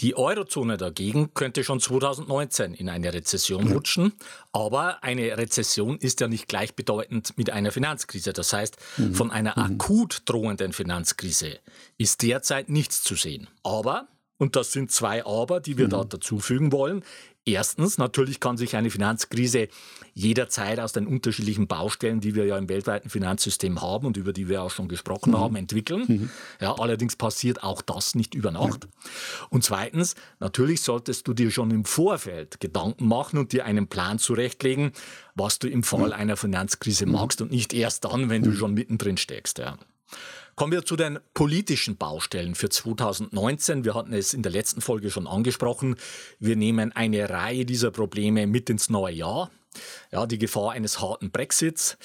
Die 0.00 0.16
Eurozone 0.16 0.76
dagegen 0.76 1.32
könnte 1.32 1.62
schon 1.62 1.78
2019 1.78 2.74
in 2.74 2.88
eine 2.88 3.14
Rezession 3.14 3.72
rutschen. 3.72 4.14
Aber 4.50 5.04
eine 5.04 5.38
Rezession 5.38 5.96
ist 5.98 6.20
ja 6.20 6.26
nicht 6.26 6.48
gleichbedeutend 6.48 7.38
mit 7.38 7.50
einer 7.50 7.70
Finanzkrise. 7.70 8.32
Das 8.32 8.52
heißt, 8.52 8.78
mhm. 8.96 9.14
von 9.14 9.30
einer 9.30 9.52
mhm. 9.56 9.76
akut 9.76 10.22
drohenden 10.24 10.72
Finanzkrise 10.72 11.60
ist 11.98 12.22
derzeit 12.22 12.68
nichts 12.68 13.04
zu 13.04 13.14
sehen. 13.14 13.46
Aber 13.62 14.08
und 14.38 14.56
das 14.56 14.72
sind 14.72 14.90
zwei 14.90 15.24
Aber, 15.24 15.60
die 15.60 15.78
wir 15.78 15.86
mhm. 15.86 15.90
da 15.90 16.04
dazufügen 16.04 16.72
wollen. 16.72 17.02
Erstens, 17.48 17.96
natürlich 17.96 18.40
kann 18.40 18.56
sich 18.56 18.74
eine 18.74 18.90
Finanzkrise 18.90 19.68
jederzeit 20.14 20.80
aus 20.80 20.92
den 20.92 21.06
unterschiedlichen 21.06 21.68
Baustellen, 21.68 22.20
die 22.20 22.34
wir 22.34 22.44
ja 22.44 22.58
im 22.58 22.68
weltweiten 22.68 23.08
Finanzsystem 23.08 23.80
haben 23.80 24.04
und 24.04 24.16
über 24.16 24.32
die 24.32 24.48
wir 24.48 24.62
auch 24.62 24.72
schon 24.72 24.88
gesprochen 24.88 25.30
mhm. 25.30 25.38
haben, 25.38 25.56
entwickeln. 25.56 26.04
Mhm. 26.08 26.30
Ja, 26.60 26.74
allerdings 26.74 27.14
passiert 27.14 27.62
auch 27.62 27.82
das 27.82 28.16
nicht 28.16 28.34
über 28.34 28.50
Nacht. 28.50 28.84
Ja. 28.84 29.46
Und 29.50 29.62
zweitens, 29.62 30.16
natürlich 30.40 30.82
solltest 30.82 31.28
du 31.28 31.34
dir 31.34 31.52
schon 31.52 31.70
im 31.70 31.84
Vorfeld 31.84 32.58
Gedanken 32.58 33.06
machen 33.06 33.38
und 33.38 33.52
dir 33.52 33.64
einen 33.64 33.86
Plan 33.86 34.18
zurechtlegen, 34.18 34.90
was 35.36 35.60
du 35.60 35.68
im 35.68 35.84
Fall 35.84 36.10
ja. 36.10 36.16
einer 36.16 36.36
Finanzkrise 36.36 37.06
mhm. 37.06 37.12
magst 37.12 37.40
und 37.40 37.52
nicht 37.52 37.72
erst 37.72 38.06
dann, 38.06 38.28
wenn 38.28 38.42
du 38.42 38.50
mhm. 38.50 38.56
schon 38.56 38.74
mittendrin 38.74 39.18
steckst. 39.18 39.58
Ja. 39.58 39.78
Kommen 40.56 40.72
wir 40.72 40.86
zu 40.86 40.96
den 40.96 41.18
politischen 41.34 41.98
Baustellen 41.98 42.54
für 42.54 42.70
2019. 42.70 43.84
Wir 43.84 43.94
hatten 43.94 44.14
es 44.14 44.32
in 44.32 44.42
der 44.42 44.50
letzten 44.50 44.80
Folge 44.80 45.10
schon 45.10 45.26
angesprochen. 45.26 45.96
Wir 46.38 46.56
nehmen 46.56 46.92
eine 46.92 47.28
Reihe 47.28 47.66
dieser 47.66 47.90
Probleme 47.90 48.46
mit 48.46 48.70
ins 48.70 48.88
neue 48.88 49.12
Jahr. 49.12 49.50
Ja, 50.10 50.24
die 50.24 50.38
Gefahr 50.38 50.72
eines 50.72 51.02
harten 51.02 51.30
Brexits, 51.30 51.98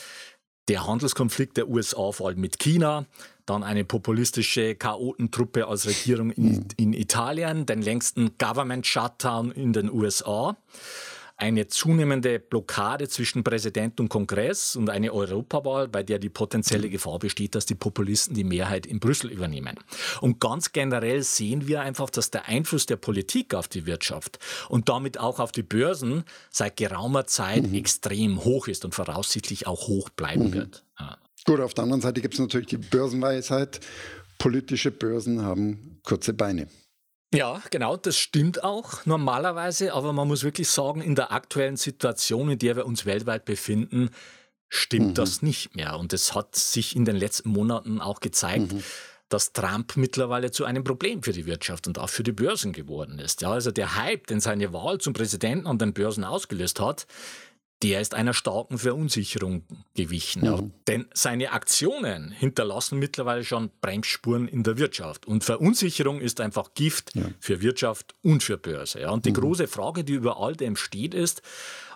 der 0.68 0.86
Handelskonflikt 0.86 1.56
der 1.56 1.70
USA 1.70 2.12
vor 2.12 2.28
allem 2.28 2.42
mit 2.42 2.60
China, 2.60 3.06
dann 3.46 3.64
eine 3.64 3.86
populistische 3.86 4.76
Chaotentruppe 4.76 5.66
als 5.68 5.88
Regierung 5.88 6.32
in, 6.32 6.66
in 6.76 6.92
Italien, 6.92 7.66
den 7.66 7.82
längsten 7.82 8.38
Government 8.38 8.86
Shutdown 8.86 9.52
in 9.52 9.72
den 9.72 9.90
USA 9.90 10.58
eine 11.42 11.68
zunehmende 11.68 12.40
Blockade 12.40 13.08
zwischen 13.10 13.44
Präsident 13.44 14.00
und 14.00 14.10
Kongress 14.10 14.76
und 14.76 14.92
eine 14.92 15.12
Europawahl, 15.12 15.88
bei 15.88 16.04
der 16.04 16.20
die 16.20 16.30
potenzielle 16.30 16.88
Gefahr 16.88 17.18
besteht, 17.18 17.56
dass 17.56 17.66
die 17.66 17.74
Populisten 17.74 18.36
die 18.36 18.44
Mehrheit 18.44 18.86
in 18.86 19.00
Brüssel 19.00 19.32
übernehmen. 19.32 19.76
Und 20.22 20.40
ganz 20.40 20.72
generell 20.72 21.24
sehen 21.24 21.68
wir 21.68 21.82
einfach, 21.82 22.12
dass 22.12 22.30
der 22.30 22.48
Einfluss 22.48 22.86
der 22.86 22.98
Politik 22.98 23.56
auf 23.56 23.68
die 23.68 23.88
Wirtschaft 23.88 24.38
und 24.70 24.88
damit 24.88 25.20
auch 25.20 25.40
auf 25.40 25.52
die 25.52 25.64
Börsen 25.64 26.26
seit 26.52 26.78
geraumer 26.78 27.26
Zeit 27.26 27.64
mhm. 27.64 27.74
extrem 27.74 28.44
hoch 28.44 28.68
ist 28.68 28.86
und 28.86 28.94
voraussichtlich 28.94 29.66
auch 29.66 29.88
hoch 29.88 30.10
bleiben 30.10 30.50
mhm. 30.50 30.54
wird. 30.54 30.86
Ja. 31.00 31.18
Gut, 31.46 31.60
auf 31.60 31.74
der 31.74 31.86
anderen 31.86 32.02
Seite 32.02 32.22
gibt 32.22 32.36
es 32.36 32.40
natürlich 32.40 32.68
die 32.68 32.78
Börsenweisheit. 32.78 33.80
Politische 34.38 34.92
Börsen 34.92 35.42
haben 35.42 36.00
kurze 36.04 36.34
Beine. 36.34 36.68
Ja, 37.34 37.62
genau, 37.70 37.96
das 37.96 38.18
stimmt 38.18 38.64
auch 38.64 39.06
normalerweise, 39.06 39.94
aber 39.94 40.12
man 40.12 40.28
muss 40.28 40.44
wirklich 40.44 40.70
sagen, 40.70 41.02
in 41.02 41.16
der 41.16 41.32
aktuellen 41.32 41.78
Situation, 41.78 42.50
in 42.50 42.60
der 42.60 42.76
wir 42.76 42.86
uns 42.86 43.06
weltweit 43.06 43.46
befinden, 43.46 44.10
stimmt 44.68 45.10
mhm. 45.10 45.14
das 45.14 45.42
nicht 45.42 45.76
mehr. 45.76 45.98
Und 45.98 46.12
es 46.12 46.36
hat 46.36 46.56
sich 46.56 46.96
in 46.96 47.06
den 47.06 47.16
letzten 47.16 47.50
Monaten 47.50 48.02
auch 48.02 48.20
gezeigt, 48.20 48.74
mhm. 48.74 48.84
dass 49.30 49.54
Trump 49.54 49.96
mittlerweile 49.96 50.52
zu 50.52 50.66
einem 50.66 50.84
Problem 50.84 51.24
für 51.24 51.32
die 51.32 51.46
Wirtschaft 51.46 51.88
und 51.88 52.00
auch 52.00 52.10
für 52.10 52.24
die 52.24 52.34
Börsen 52.34 52.74
geworden 52.74 53.18
ist. 53.18 53.42
Ja, 53.42 53.52
also 53.52 53.72
der 53.72 53.96
Hype, 53.96 54.28
den 54.28 54.42
seine 54.42 54.74
Wahl 54.74 54.98
zum 54.98 55.14
Präsidenten 55.14 55.68
an 55.68 55.78
den 55.78 55.94
Börsen 55.94 56.26
ausgelöst 56.26 56.82
hat, 56.82 57.08
der 57.84 58.00
ist 58.00 58.14
einer 58.14 58.34
starken 58.34 58.78
Verunsicherung 58.78 59.64
gewichen. 59.96 60.48
Mhm. 60.48 60.72
Denn 60.88 61.06
seine 61.14 61.52
Aktionen 61.52 62.32
hinterlassen 62.32 63.00
mittlerweile 63.00 63.44
schon 63.44 63.72
Bremsspuren 63.82 64.48
in 64.48 64.64
der 64.64 64.78
Wirtschaft. 64.78 65.26
Und 65.26 65.44
Verunsicherung 65.44 66.22
ist 66.22 66.42
einfach 66.42 66.74
Gift 66.76 67.16
ja. 67.16 67.24
für 67.40 67.62
Wirtschaft 67.62 68.14
und 68.22 68.44
für 68.44 68.58
Börse. 68.58 69.02
Ja. 69.02 69.12
Und 69.12 69.26
die 69.26 69.32
mhm. 69.32 69.36
große 69.36 69.68
Frage, 69.68 70.04
die 70.04 70.14
über 70.14 70.40
all 70.40 70.56
dem 70.56 70.76
steht, 70.76 71.14
ist, 71.14 71.42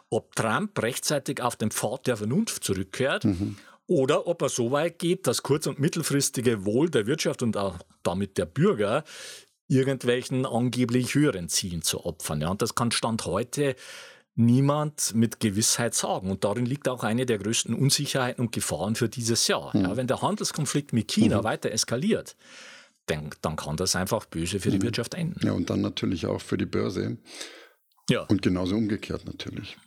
ob 0.09 0.35
Trump 0.35 0.81
rechtzeitig 0.81 1.41
auf 1.41 1.55
den 1.55 1.71
Pfad 1.71 2.07
der 2.07 2.17
Vernunft 2.17 2.63
zurückkehrt 2.63 3.25
mhm. 3.25 3.57
oder 3.87 4.27
ob 4.27 4.41
er 4.41 4.49
so 4.49 4.71
weit 4.71 4.99
geht, 4.99 5.27
das 5.27 5.43
kurz- 5.43 5.67
und 5.67 5.79
mittelfristige 5.79 6.65
Wohl 6.65 6.89
der 6.89 7.05
Wirtschaft 7.05 7.43
und 7.43 7.57
auch 7.57 7.77
damit 8.03 8.37
der 8.37 8.45
Bürger 8.45 9.03
irgendwelchen 9.67 10.45
angeblich 10.45 11.15
höheren 11.15 11.49
Zielen 11.49 11.81
zu 11.81 12.05
opfern. 12.05 12.41
Ja. 12.41 12.49
Und 12.49 12.61
das 12.61 12.75
kann 12.75 12.91
Stand 12.91 13.25
heute 13.25 13.75
niemand 14.35 15.15
mit 15.15 15.39
Gewissheit 15.39 15.95
sagen. 15.95 16.29
Und 16.29 16.43
darin 16.43 16.65
liegt 16.65 16.87
auch 16.87 17.03
eine 17.03 17.25
der 17.25 17.37
größten 17.37 17.73
Unsicherheiten 17.73 18.43
und 18.43 18.51
Gefahren 18.51 18.95
für 18.95 19.09
dieses 19.09 19.47
Jahr. 19.47 19.75
Mhm. 19.75 19.83
Ja, 19.83 19.97
wenn 19.97 20.07
der 20.07 20.21
Handelskonflikt 20.21 20.93
mit 20.93 21.07
China 21.07 21.39
mhm. 21.39 21.43
weiter 21.43 21.71
eskaliert, 21.71 22.35
dann, 23.07 23.29
dann, 23.41 23.55
kann 23.55 23.77
das 23.77 23.95
einfach 23.95 24.25
böse 24.25 24.59
für 24.59 24.71
die 24.71 24.77
mhm. 24.77 24.83
Wirtschaft 24.83 25.13
enden. 25.13 25.45
Ja, 25.45 25.53
und 25.53 25.69
dann 25.69 25.81
natürlich 25.81 26.25
auch 26.25 26.41
für 26.41 26.57
die 26.57 26.65
Börse. 26.65 27.17
Ja. 28.09 28.21
Und 28.23 28.41
genauso 28.41 28.75
umgekehrt 28.75 29.25
natürlich. 29.25 29.77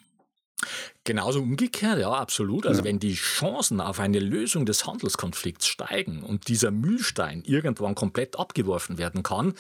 Genauso 1.05 1.41
umgekehrt, 1.41 2.01
ja, 2.01 2.11
absolut. 2.11 2.67
Also 2.67 2.81
ja. 2.81 2.85
wenn 2.85 2.99
die 2.99 3.15
Chancen 3.15 3.81
auf 3.81 4.01
eine 4.01 4.19
Lösung 4.19 4.67
des 4.67 4.87
Handelskonflikts 4.87 5.67
steigen 5.67 6.23
und 6.23 6.49
dieser 6.49 6.71
Mühlstein 6.71 7.43
irgendwann 7.45 7.95
komplett 7.95 8.39
abgeworfen 8.39 8.99
werden 8.99 9.23
kann, 9.23 9.55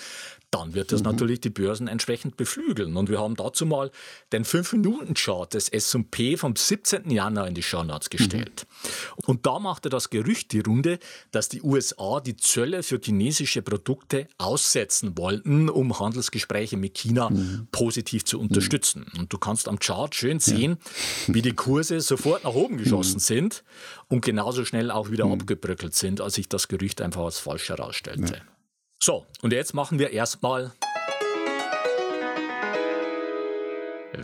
dann 0.50 0.74
wird 0.74 0.92
das 0.92 1.02
mhm. 1.02 1.10
natürlich 1.10 1.40
die 1.40 1.50
Börsen 1.50 1.88
entsprechend 1.88 2.36
beflügeln. 2.36 2.96
Und 2.96 3.10
wir 3.10 3.20
haben 3.20 3.36
dazu 3.36 3.66
mal 3.66 3.90
den 4.32 4.44
5-Minuten-Chart 4.44 5.52
des 5.52 5.68
S&P 5.68 6.36
vom 6.36 6.56
17. 6.56 7.10
Januar 7.10 7.46
in 7.46 7.54
die 7.54 7.62
Shownotes 7.62 8.08
gestellt. 8.08 8.66
Mhm. 8.66 9.24
Und 9.26 9.46
da 9.46 9.58
machte 9.58 9.90
das 9.90 10.08
Gerücht 10.10 10.52
die 10.52 10.60
Runde, 10.60 10.98
dass 11.32 11.48
die 11.48 11.62
USA 11.62 12.20
die 12.20 12.36
Zölle 12.36 12.82
für 12.82 12.98
chinesische 13.02 13.60
Produkte 13.60 14.26
aussetzen 14.38 15.18
wollten, 15.18 15.68
um 15.68 15.98
Handelsgespräche 15.98 16.76
mit 16.76 16.94
China 16.94 17.28
mhm. 17.28 17.68
positiv 17.70 18.24
zu 18.24 18.40
unterstützen. 18.40 19.06
Und 19.18 19.32
du 19.32 19.38
kannst 19.38 19.68
am 19.68 19.78
Chart 19.78 20.14
schön 20.14 20.40
sehen, 20.40 20.78
ja. 21.26 21.34
wie 21.34 21.42
die 21.42 21.52
Kurse 21.54 22.00
sofort 22.00 22.44
nach 22.44 22.54
oben 22.54 22.78
geschossen 22.78 23.16
mhm. 23.16 23.20
sind 23.20 23.64
und 24.08 24.24
genauso 24.24 24.64
schnell 24.64 24.90
auch 24.90 25.10
wieder 25.10 25.26
mhm. 25.26 25.32
abgebröckelt 25.32 25.94
sind, 25.94 26.22
als 26.22 26.34
sich 26.34 26.48
das 26.48 26.68
Gerücht 26.68 27.02
einfach 27.02 27.24
als 27.24 27.38
falsch 27.38 27.68
herausstellte. 27.68 28.34
Ja. 28.34 28.57
So, 29.00 29.26
und 29.42 29.52
jetzt 29.52 29.74
machen 29.74 29.98
wir 30.00 30.10
erstmal 30.10 30.72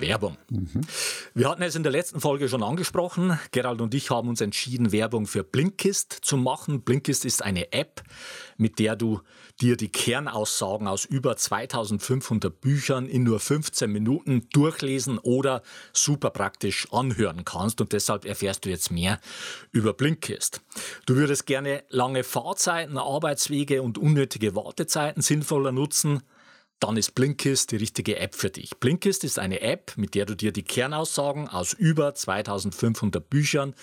Werbung. 0.01 0.37
Mhm. 0.51 0.81
Wir 1.35 1.49
hatten 1.49 1.63
es 1.63 1.75
in 1.75 1.83
der 1.83 1.93
letzten 1.93 2.21
Folge 2.21 2.49
schon 2.49 2.63
angesprochen. 2.63 3.39
Gerald 3.51 3.81
und 3.81 3.95
ich 3.95 4.11
haben 4.11 4.29
uns 4.29 4.41
entschieden, 4.41 4.93
Werbung 4.93 5.27
für 5.27 5.45
Blinkist 5.45 6.13
zu 6.23 6.37
machen. 6.37 6.83
Blinkist 6.83 7.25
ist 7.25 7.43
eine 7.43 7.73
App, 7.73 8.03
mit 8.57 8.79
der 8.79 8.97
du 8.97 9.21
dir 9.61 9.77
die 9.77 9.89
Kernaussagen 9.89 10.89
aus 10.89 11.05
über 11.05 11.37
2500 11.37 12.61
Büchern 12.61 13.07
in 13.07 13.23
nur 13.23 13.41
15 13.41 13.91
Minuten 13.91 14.49
durchlesen 14.53 15.19
oder 15.19 15.63
super 15.93 16.31
praktisch 16.31 16.89
anhören 16.93 17.45
kannst. 17.45 17.81
Und 17.81 17.93
deshalb 17.93 18.25
erfährst 18.25 18.65
du 18.65 18.71
jetzt 18.71 18.91
mehr 18.91 19.21
über 19.71 19.93
Blinkist. 19.93 20.61
Du 21.07 21.17
würdest 21.17 21.47
gerne 21.47 21.85
lange 21.89 22.25
Fahrzeiten, 22.25 22.99
Arbeitswege 22.99 23.83
und 23.83 23.99
unnötige 23.99 24.57
Wartezeiten 24.57 25.23
sinnvoller 25.23 25.73
nutzen 25.73 26.23
dann 26.81 26.97
ist 26.97 27.15
Blinkist 27.15 27.73
die 27.73 27.77
richtige 27.77 28.19
App 28.19 28.35
für 28.35 28.51
dich. 28.51 28.71
Blinkist 28.79 29.25
ist 29.25 29.39
eine 29.39 29.61
App, 29.61 29.93
mit 29.97 30.15
der 30.15 30.27
du 30.27 30.35
dir 30.35 30.53
die 30.53 30.63
Kernaussagen 30.63 31.49
aus 31.49 31.73
über 31.73 32.15
2500 32.15 33.29
Büchern 33.29 33.75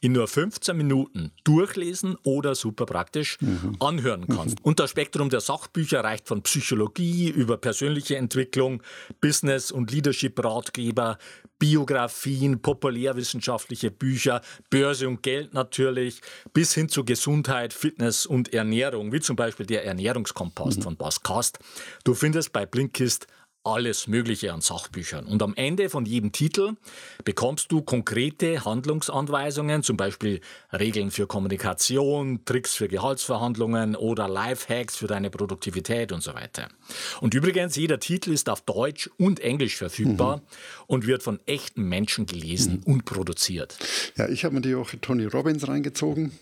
in 0.00 0.12
nur 0.12 0.28
15 0.28 0.76
Minuten 0.76 1.32
durchlesen 1.44 2.16
oder 2.22 2.54
super 2.54 2.86
praktisch 2.86 3.38
mhm. 3.40 3.76
anhören 3.80 4.26
kannst. 4.26 4.60
Mhm. 4.60 4.64
Und 4.64 4.80
das 4.80 4.90
Spektrum 4.90 5.30
der 5.30 5.40
Sachbücher 5.40 6.04
reicht 6.04 6.28
von 6.28 6.42
Psychologie 6.42 7.28
über 7.30 7.56
persönliche 7.56 8.16
Entwicklung, 8.16 8.82
Business- 9.20 9.72
und 9.72 9.90
Leadership-Ratgeber 9.90 11.18
Biografien, 11.60 12.60
populärwissenschaftliche 12.60 13.92
Bücher, 13.92 14.40
Börse 14.70 15.06
und 15.06 15.22
Geld 15.22 15.54
natürlich, 15.54 16.20
bis 16.52 16.74
hin 16.74 16.88
zu 16.88 17.04
Gesundheit, 17.04 17.72
Fitness 17.72 18.26
und 18.26 18.52
Ernährung, 18.52 19.12
wie 19.12 19.20
zum 19.20 19.36
Beispiel 19.36 19.66
der 19.66 19.84
Ernährungskompass 19.84 20.78
mhm. 20.78 20.82
von 20.82 20.96
Bas 20.96 21.22
Kast. 21.22 21.60
Du 22.02 22.14
findest 22.14 22.52
bei 22.52 22.66
Blinkist 22.66 23.28
alles 23.62 24.06
Mögliche 24.06 24.52
an 24.52 24.62
Sachbüchern. 24.62 25.26
Und 25.26 25.42
am 25.42 25.54
Ende 25.54 25.90
von 25.90 26.06
jedem 26.06 26.32
Titel 26.32 26.76
bekommst 27.24 27.70
du 27.70 27.82
konkrete 27.82 28.64
Handlungsanweisungen, 28.64 29.82
zum 29.82 29.96
Beispiel 29.96 30.40
Regeln 30.72 31.10
für 31.10 31.26
Kommunikation, 31.26 32.44
Tricks 32.46 32.74
für 32.74 32.88
Gehaltsverhandlungen 32.88 33.96
oder 33.96 34.28
Lifehacks 34.28 34.96
für 34.96 35.06
deine 35.06 35.28
Produktivität 35.30 36.12
und 36.12 36.22
so 36.22 36.34
weiter. 36.34 36.68
Und 37.20 37.34
übrigens, 37.34 37.76
jeder 37.76 38.00
Titel 38.00 38.32
ist 38.32 38.48
auf 38.48 38.62
Deutsch 38.62 39.10
und 39.18 39.40
Englisch 39.40 39.76
verfügbar 39.76 40.38
mhm. 40.38 40.42
und 40.86 41.06
wird 41.06 41.22
von 41.22 41.38
echten 41.44 41.82
Menschen 41.82 42.24
gelesen 42.24 42.82
mhm. 42.84 42.94
und 42.94 43.04
produziert. 43.04 43.76
Ja, 44.16 44.28
ich 44.28 44.44
habe 44.44 44.54
mir 44.54 44.62
die 44.62 44.74
auch 44.74 44.90
Tony 45.02 45.26
Robbins 45.26 45.68
reingezogen. 45.68 46.32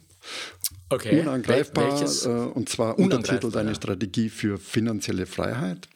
Okay. 0.90 1.20
Unangreifbar, 1.20 2.00
äh, 2.02 2.28
und 2.28 2.68
zwar 2.68 2.98
Untertitel 2.98 3.50
Deine 3.50 3.75
Strategie 3.75 4.30
für 4.30 4.58
finanzielle 4.58 5.26
Freiheit. 5.26 5.88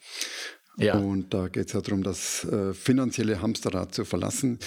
Ja. 0.77 0.95
Und 0.97 1.35
da 1.35 1.49
geht 1.49 1.67
es 1.67 1.73
ja 1.73 1.81
darum, 1.81 2.03
das 2.03 2.45
äh, 2.45 2.73
finanzielle 2.73 3.41
Hamsterrad 3.41 3.95
zu 3.95 4.05
verlassen. 4.05 4.59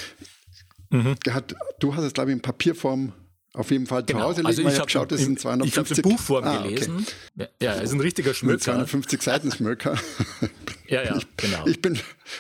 Mhm. 0.90 1.16
Hat, 1.30 1.56
du 1.80 1.96
hast 1.96 2.04
es, 2.04 2.14
glaube 2.14 2.32
ich, 2.32 2.36
in 2.36 2.42
Papierform 2.42 3.14
auf 3.56 3.72
jeden 3.72 3.86
Fall 3.86 4.04
genau. 4.04 4.20
zu 4.20 4.26
Hause 4.26 4.42
liegen. 4.42 4.48
Also 4.48 4.62
ich 4.62 4.76
habe 4.76 4.86
geschaut, 4.86 5.12
das 5.12 5.22
sind 5.22 5.40
250. 5.40 5.98
Ich 5.98 6.04
habe 6.04 6.10
Buchform 6.10 6.44
ah, 6.44 6.62
gelesen. 6.62 7.06
Okay. 7.38 7.48
Ja, 7.62 7.74
ist 7.74 7.94
ein 7.94 8.02
richtiger 8.02 8.34
Schmöker. 8.34 8.60
250 8.60 9.22
Seiten 9.22 9.52
Schmöker. 9.52 9.98
ja, 10.88 11.04
ja, 11.04 11.18
ich, 11.18 11.26
genau. 11.38 11.66
Ich 11.66 11.82
bin, 11.82 11.98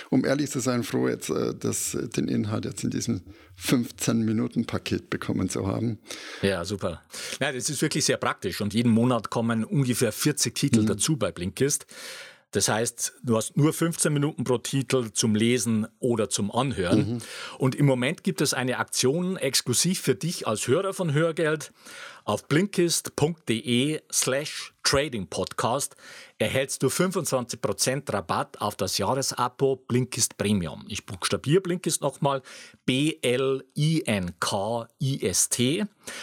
um 0.10 0.25
ehrlich 0.25 0.51
zu 0.51 0.60
sein, 0.60 0.84
froh, 0.84 1.07
jetzt 1.07 1.29
äh, 1.29 1.53
das, 1.57 1.98
den 2.15 2.27
Inhalt 2.27 2.65
jetzt 2.65 2.84
in 2.84 2.89
diesem 2.89 3.22
15-Minuten-Paket 3.62 5.10
bekommen 5.10 5.50
zu 5.50 5.67
haben. 5.67 6.00
Ja, 6.41 6.65
super. 6.65 7.01
Ja, 7.39 7.53
das 7.53 7.69
ist 7.69 7.81
wirklich 7.81 8.03
sehr 8.03 8.17
praktisch 8.17 8.60
und 8.60 8.74
jeden 8.74 8.91
Monat 8.91 9.29
kommen 9.29 9.63
ungefähr 9.63 10.12
40 10.12 10.53
Titel 10.53 10.81
mhm. 10.81 10.88
dazu 10.88 11.17
bei 11.17 11.31
Blinkist. 11.31 11.86
Das 12.55 12.69
heißt, 12.69 13.13
du 13.21 13.35
hast 13.35 13.57
nur 13.57 13.74
15 13.74 14.13
Minuten 14.13 14.45
pro 14.45 14.57
Titel 14.57 15.12
zum 15.12 15.35
Lesen 15.35 15.88
oder 16.00 16.29
zum 16.29 16.50
Anhören. 16.50 17.15
Mhm. 17.15 17.17
Und 17.57 17.75
im 17.75 17.85
Moment 17.85 18.24
gibt 18.24 18.39
es 18.39 18.53
eine 18.53 18.77
Aktion 18.77 19.35
exklusiv 19.35 20.00
für 20.00 20.15
dich 20.15 20.47
als 20.47 20.69
Hörer 20.69 20.93
von 20.93 21.12
Hörgeld. 21.12 21.74
Auf 22.24 22.47
blinkist.de 22.47 24.00
slash 24.09 24.74
Trading 24.83 25.27
Podcast 25.27 25.97
erhältst 26.38 26.81
du 26.81 26.88
25% 26.88 28.13
Rabatt 28.13 28.62
auf 28.62 28.77
das 28.77 28.97
Jahresabo 29.00 29.75
Blinkist 29.75 30.38
Premium. 30.38 30.85
Ich 30.88 31.05
buchstabiere 31.05 31.59
Blinkist 31.59 32.01
nochmal 32.01 32.41
B-L-I-N-K-I-S-T. 32.85 33.65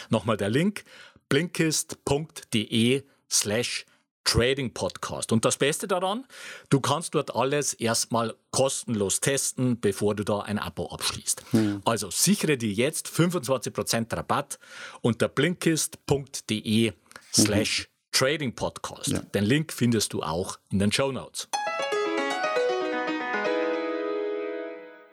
Nochmal 0.09 0.37
der 0.37 0.49
Link 0.49 0.83
blinkist.de 1.29 3.03
slash 3.29 3.85
Trading 4.23 4.73
Podcast. 4.73 5.31
Und 5.31 5.45
das 5.45 5.57
Beste 5.57 5.87
daran, 5.87 6.25
du 6.69 6.79
kannst 6.79 7.15
dort 7.15 7.35
alles 7.35 7.73
erstmal 7.73 8.35
kostenlos 8.51 9.19
testen, 9.19 9.79
bevor 9.79 10.15
du 10.15 10.23
da 10.23 10.39
ein 10.39 10.59
Abo 10.59 10.89
abschließt. 10.89 11.43
Hm. 11.51 11.81
Also 11.85 12.09
sichere 12.09 12.57
dir 12.57 12.71
jetzt 12.71 13.07
25% 13.07 14.15
Rabatt 14.15 14.59
unter 15.01 15.27
blinkist.de 15.27 16.93
slash 17.33 17.89
Trading 18.11 18.53
Podcast. 18.53 19.07
Ja. 19.07 19.19
Den 19.19 19.43
Link 19.43 19.73
findest 19.73 20.13
du 20.13 20.21
auch 20.21 20.59
in 20.71 20.79
den 20.79 20.91
Show 20.91 21.11
Notes. 21.11 21.49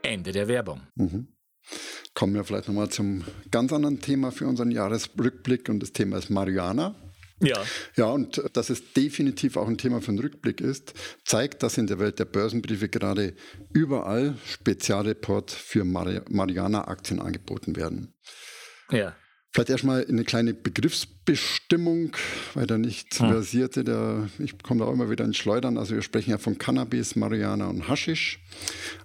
Ende 0.02 0.32
der 0.32 0.48
Werbung. 0.48 0.82
Mhm. 0.96 1.28
Kommen 2.14 2.34
wir 2.34 2.44
vielleicht 2.44 2.68
nochmal 2.68 2.88
zum 2.88 3.24
ganz 3.50 3.72
anderen 3.72 4.00
Thema 4.00 4.32
für 4.32 4.46
unseren 4.46 4.70
Jahresrückblick 4.70 5.68
und 5.68 5.80
das 5.80 5.92
Thema 5.92 6.18
ist 6.18 6.28
Mariana. 6.28 6.94
Ja. 7.40 7.64
Ja, 7.96 8.06
und 8.06 8.42
dass 8.52 8.70
es 8.70 8.92
definitiv 8.92 9.56
auch 9.56 9.66
ein 9.66 9.78
Thema 9.78 10.00
für 10.00 10.08
einen 10.08 10.18
Rückblick 10.20 10.60
ist, 10.60 10.94
zeigt, 11.24 11.62
dass 11.62 11.78
in 11.78 11.86
der 11.86 11.98
Welt 11.98 12.18
der 12.18 12.26
Börsenbriefe 12.26 12.88
gerade 12.88 13.34
überall 13.72 14.36
Spezialreport 14.46 15.50
für 15.50 15.84
Mariana-Aktien 15.84 17.20
angeboten 17.20 17.76
werden. 17.76 18.14
Ja. 18.90 19.16
Vielleicht 19.52 19.70
erstmal 19.70 20.06
eine 20.06 20.22
kleine 20.22 20.54
Begriffsbestimmung, 20.54 22.12
weil 22.54 22.68
der 22.68 22.78
nicht 22.78 23.18
hm. 23.18 23.30
versierte, 23.30 23.82
der, 23.82 24.28
ich 24.38 24.56
komme 24.62 24.80
da 24.80 24.86
auch 24.86 24.92
immer 24.92 25.10
wieder 25.10 25.24
ins 25.24 25.38
Schleudern. 25.38 25.76
Also 25.76 25.96
wir 25.96 26.02
sprechen 26.02 26.30
ja 26.30 26.38
von 26.38 26.56
Cannabis, 26.56 27.16
Mariana 27.16 27.66
und 27.66 27.88
Haschisch. 27.88 28.38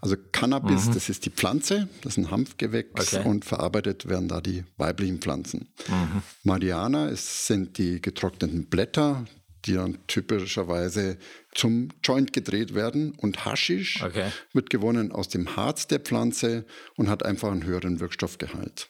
Also 0.01 0.15
Cannabis, 0.31 0.85
mhm. 0.85 0.93
das 0.93 1.09
ist 1.09 1.25
die 1.25 1.31
Pflanze, 1.31 1.89
das 2.01 2.13
ist 2.13 2.17
ein 2.17 2.31
Hanfgewächs 2.31 3.15
okay. 3.15 3.27
und 3.27 3.43
verarbeitet 3.43 4.07
werden 4.07 4.27
da 4.27 4.39
die 4.39 4.63
weiblichen 4.77 5.19
Pflanzen. 5.19 5.69
Mhm. 5.87 6.21
Mariana 6.43 7.07
ist, 7.07 7.47
sind 7.47 7.79
die 7.79 7.99
getrockneten 7.99 8.67
Blätter, 8.67 9.25
die 9.65 9.73
dann 9.73 9.97
typischerweise 10.05 11.17
zum 11.53 11.89
Joint 12.03 12.33
gedreht 12.33 12.75
werden. 12.75 13.13
Und 13.17 13.45
Haschisch 13.45 14.03
okay. 14.03 14.31
wird 14.53 14.69
gewonnen 14.69 15.11
aus 15.11 15.27
dem 15.27 15.55
Harz 15.55 15.87
der 15.87 15.99
Pflanze 15.99 16.65
und 16.97 17.09
hat 17.09 17.25
einfach 17.25 17.51
einen 17.51 17.63
höheren 17.63 17.99
Wirkstoffgehalt. 17.99 18.87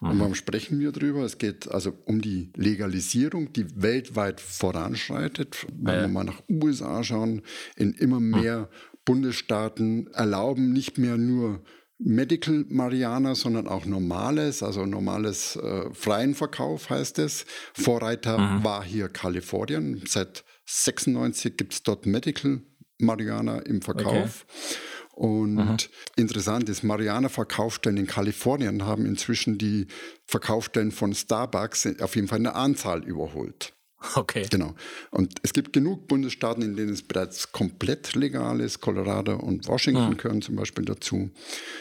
Und 0.00 0.18
warum 0.18 0.34
sprechen 0.34 0.80
wir 0.80 0.92
darüber? 0.92 1.24
Es 1.24 1.36
geht 1.36 1.70
also 1.70 1.92
um 2.06 2.22
die 2.22 2.50
Legalisierung, 2.56 3.52
die 3.52 3.66
weltweit 3.82 4.40
voranschreitet. 4.40 5.66
Wenn 5.72 5.94
ja. 5.94 6.00
wir 6.02 6.08
mal 6.08 6.24
nach 6.24 6.42
USA 6.48 7.04
schauen, 7.04 7.42
in 7.76 7.92
immer 7.92 8.18
mehr 8.18 8.70
Bundesstaaten 9.04 10.06
erlauben 10.12 10.72
nicht 10.72 10.96
mehr 10.96 11.18
nur 11.18 11.62
Medical 11.98 12.64
Mariana, 12.68 13.34
sondern 13.34 13.68
auch 13.68 13.84
normales, 13.84 14.62
also 14.62 14.86
normales 14.86 15.56
äh, 15.56 15.92
freien 15.92 16.34
Verkauf 16.34 16.88
heißt 16.88 17.18
es. 17.18 17.44
Vorreiter 17.74 18.38
mhm. 18.38 18.64
war 18.64 18.82
hier 18.82 19.10
Kalifornien. 19.10 20.02
Seit 20.06 20.44
96 20.64 21.58
gibt 21.58 21.74
es 21.74 21.82
dort 21.82 22.06
Medical 22.06 22.62
Mariana 22.98 23.58
im 23.60 23.82
Verkauf. 23.82 24.46
Okay. 24.48 24.76
Und 25.20 25.58
Aha. 25.58 25.76
interessant 26.16 26.70
ist, 26.70 26.82
Mariana-Verkaufsstellen 26.82 27.98
in 27.98 28.06
Kalifornien 28.06 28.86
haben 28.86 29.04
inzwischen 29.04 29.58
die 29.58 29.86
Verkaufsstellen 30.24 30.92
von 30.92 31.12
Starbucks 31.12 31.86
auf 32.00 32.16
jeden 32.16 32.26
Fall 32.26 32.38
eine 32.38 32.54
Anzahl 32.54 33.04
überholt. 33.04 33.74
Okay. 34.16 34.46
Genau. 34.50 34.74
Und 35.10 35.34
es 35.42 35.52
gibt 35.52 35.72
genug 35.72 36.08
Bundesstaaten, 36.08 36.62
in 36.62 36.76
denen 36.76 36.92
es 36.92 37.02
bereits 37.02 37.52
komplett 37.52 38.14
legal 38.14 38.60
ist. 38.60 38.80
Colorado 38.80 39.36
und 39.36 39.68
Washington 39.68 40.10
mhm. 40.10 40.16
gehören 40.16 40.42
zum 40.42 40.56
Beispiel 40.56 40.84
dazu. 40.84 41.30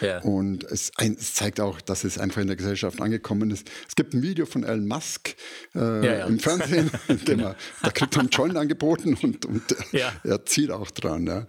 Ja. 0.01 0.19
Und 0.21 0.63
es, 0.65 0.91
ein, 0.97 1.15
es, 1.19 1.34
zeigt 1.34 1.60
auch, 1.60 1.82
dass 1.82 2.03
es 2.03 2.17
einfach 2.17 2.41
in 2.41 2.47
der 2.47 2.55
Gesellschaft 2.55 3.01
angekommen 3.01 3.51
ist. 3.51 3.69
Es 3.88 3.95
gibt 3.95 4.13
ein 4.13 4.21
Video 4.21 4.45
von 4.45 4.63
Elon 4.63 4.88
Musk 4.88 5.36
äh, 5.75 5.79
ja, 5.79 6.01
ja. 6.19 6.25
im 6.25 6.39
Fernsehen, 6.39 6.91
er, 7.27 7.55
da 7.82 7.89
kriegt 7.91 8.15
er 8.15 8.19
einen 8.19 8.29
Joint 8.29 8.58
angeboten 8.58 9.17
und, 9.21 9.45
und 9.45 9.63
er 9.91 10.45
zieht 10.45 10.71
auch 10.71 10.91
dran. 10.91 11.27
Äh, 11.27 11.45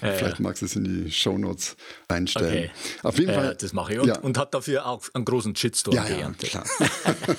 vielleicht 0.00 0.40
magst 0.40 0.62
du 0.62 0.66
es 0.66 0.76
in 0.76 0.84
die 0.84 1.10
Shownotes 1.10 1.76
einstellen. 2.08 2.70
Okay. 2.70 2.70
Auf 3.02 3.18
jeden 3.18 3.34
Fall. 3.34 3.54
das 3.54 3.72
mache 3.72 3.94
ich. 3.94 4.00
Und, 4.00 4.10
und, 4.22 4.38
hat 4.38 4.54
dafür 4.54 4.86
auch 4.86 5.02
einen 5.12 5.24
großen 5.24 5.54
Shitstorm 5.54 5.94
ja, 5.94 6.04
geerntet. 6.04 6.52
Ja, 6.52 6.62
klar. 6.62 7.36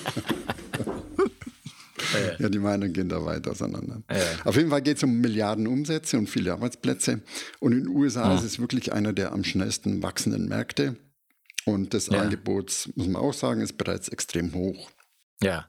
Ja, 2.38 2.48
die 2.48 2.58
Meinungen 2.58 2.92
gehen 2.92 3.08
da 3.08 3.24
weit 3.24 3.46
auseinander. 3.48 4.02
Ja. 4.10 4.16
Auf 4.44 4.56
jeden 4.56 4.70
Fall 4.70 4.82
geht 4.82 4.96
es 4.96 5.02
um 5.02 5.20
Milliarden 5.20 5.66
Umsätze 5.66 6.18
und 6.18 6.28
viele 6.28 6.52
Arbeitsplätze. 6.52 7.20
Und 7.60 7.72
in 7.72 7.84
den 7.84 7.88
USA 7.88 8.30
ja. 8.30 8.34
ist 8.34 8.44
es 8.44 8.58
wirklich 8.58 8.92
einer 8.92 9.12
der 9.12 9.32
am 9.32 9.44
schnellsten 9.44 10.02
wachsenden 10.02 10.48
Märkte. 10.48 10.96
Und 11.64 11.94
das 11.94 12.08
Angebot, 12.08 12.90
muss 12.96 13.06
man 13.06 13.22
auch 13.22 13.34
sagen, 13.34 13.60
ist 13.60 13.78
bereits 13.78 14.08
extrem 14.08 14.52
hoch. 14.52 14.90
Ja. 15.42 15.66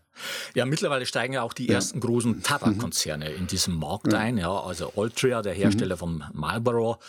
Ja, 0.54 0.66
mittlerweile 0.66 1.08
steigen 1.08 1.34
ja 1.34 1.42
auch 1.42 1.54
die 1.54 1.70
ersten 1.70 2.00
großen 2.00 2.38
mhm. 2.38 2.44
Tabakkonzerne 2.44 3.32
mhm. 3.32 3.36
in 3.36 3.48
diesen 3.48 3.76
Markt 3.76 4.14
ja. 4.14 4.20
ein. 4.20 4.38
Ja, 4.38 4.52
also 4.52 4.94
Altria, 4.96 5.42
der 5.42 5.54
Hersteller 5.54 5.96
mhm. 5.96 6.00
von 6.00 6.24
Marlboro, 6.34 7.00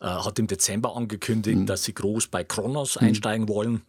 äh, 0.00 0.06
hat 0.06 0.38
im 0.38 0.46
Dezember 0.46 0.96
angekündigt, 0.96 1.58
mhm. 1.58 1.66
dass 1.66 1.84
sie 1.84 1.92
groß 1.92 2.28
bei 2.28 2.42
Kronos 2.42 2.98
mhm. 2.98 3.08
einsteigen 3.08 3.48
wollen. 3.48 3.82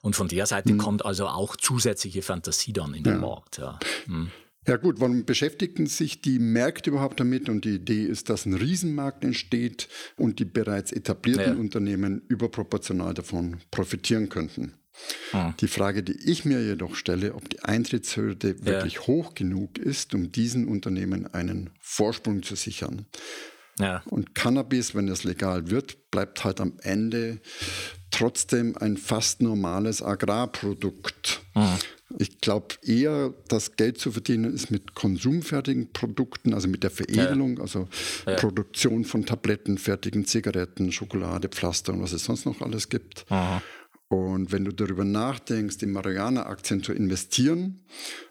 Und 0.00 0.16
von 0.16 0.28
der 0.28 0.46
Seite 0.46 0.76
kommt 0.76 1.04
also 1.04 1.28
auch 1.28 1.56
zusätzliche 1.56 2.22
Fantasie 2.22 2.72
dann 2.72 2.92
in 2.92 3.04
den 3.04 3.20
Markt. 3.20 3.58
Ja. 3.58 3.78
Ja 4.66 4.76
gut, 4.76 5.00
warum 5.00 5.24
beschäftigen 5.24 5.86
sich 5.86 6.22
die 6.22 6.38
Märkte 6.38 6.90
überhaupt 6.90 7.20
damit? 7.20 7.48
Und 7.48 7.64
die 7.64 7.76
Idee 7.76 8.04
ist, 8.04 8.30
dass 8.30 8.46
ein 8.46 8.54
Riesenmarkt 8.54 9.24
entsteht 9.24 9.88
und 10.16 10.38
die 10.38 10.44
bereits 10.44 10.92
etablierten 10.92 11.54
ja. 11.54 11.60
Unternehmen 11.60 12.22
überproportional 12.28 13.12
davon 13.14 13.58
profitieren 13.70 14.28
könnten. 14.28 14.74
Hm. 15.32 15.54
Die 15.60 15.68
Frage, 15.68 16.02
die 16.02 16.30
ich 16.30 16.44
mir 16.44 16.62
jedoch 16.62 16.94
stelle, 16.94 17.34
ob 17.34 17.48
die 17.50 17.60
Eintrittshürde 17.62 18.56
ja. 18.58 18.64
wirklich 18.64 19.06
hoch 19.06 19.34
genug 19.34 19.78
ist, 19.78 20.14
um 20.14 20.32
diesen 20.32 20.66
Unternehmen 20.66 21.26
einen 21.26 21.70
Vorsprung 21.80 22.42
zu 22.42 22.54
sichern. 22.54 23.06
Und 24.04 24.34
Cannabis, 24.34 24.94
wenn 24.94 25.08
es 25.08 25.24
legal 25.24 25.70
wird, 25.70 26.10
bleibt 26.10 26.44
halt 26.44 26.60
am 26.60 26.74
Ende 26.82 27.40
trotzdem 28.14 28.76
ein 28.76 28.96
fast 28.96 29.42
normales 29.42 30.02
Agrarprodukt. 30.02 31.42
Mhm. 31.54 31.78
Ich 32.18 32.40
glaube 32.40 32.76
eher, 32.82 33.34
das 33.48 33.76
Geld 33.76 33.98
zu 33.98 34.12
verdienen 34.12 34.54
ist 34.54 34.70
mit 34.70 34.94
konsumfertigen 34.94 35.92
Produkten, 35.92 36.54
also 36.54 36.68
mit 36.68 36.82
der 36.82 36.90
Veredelung, 36.90 37.56
ja. 37.56 37.62
also 37.62 37.88
ja. 38.26 38.36
Produktion 38.36 39.04
von 39.04 39.26
Tabletten, 39.26 39.78
fertigen 39.78 40.24
Zigaretten, 40.24 40.92
Schokolade, 40.92 41.48
Pflaster 41.48 41.92
und 41.92 42.02
was 42.02 42.12
es 42.12 42.24
sonst 42.24 42.46
noch 42.46 42.60
alles 42.60 42.88
gibt. 42.88 43.24
Aha. 43.30 43.62
Und 44.08 44.52
wenn 44.52 44.64
du 44.64 44.72
darüber 44.72 45.04
nachdenkst, 45.04 45.82
in 45.82 45.90
Marihuana-Aktien 45.90 46.82
zu 46.82 46.92
investieren, 46.92 47.80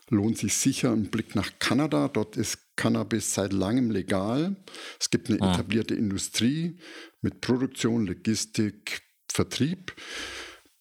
lohnt 0.10 0.38
sich 0.38 0.54
sicher 0.54 0.92
ein 0.92 1.10
Blick 1.10 1.36
nach 1.36 1.52
Kanada. 1.60 2.08
Dort 2.08 2.38
ist 2.38 2.60
Cannabis 2.76 3.34
seit 3.34 3.52
langem 3.52 3.92
legal. 3.92 4.56
Es 5.00 5.10
gibt 5.10 5.30
eine 5.30 5.42
ah. 5.42 5.54
etablierte 5.54 5.96
Industrie 5.96 6.78
mit 7.22 7.42
Produktion, 7.42 8.06
Logistik, 8.06 9.03
Vertrieb. 9.32 9.94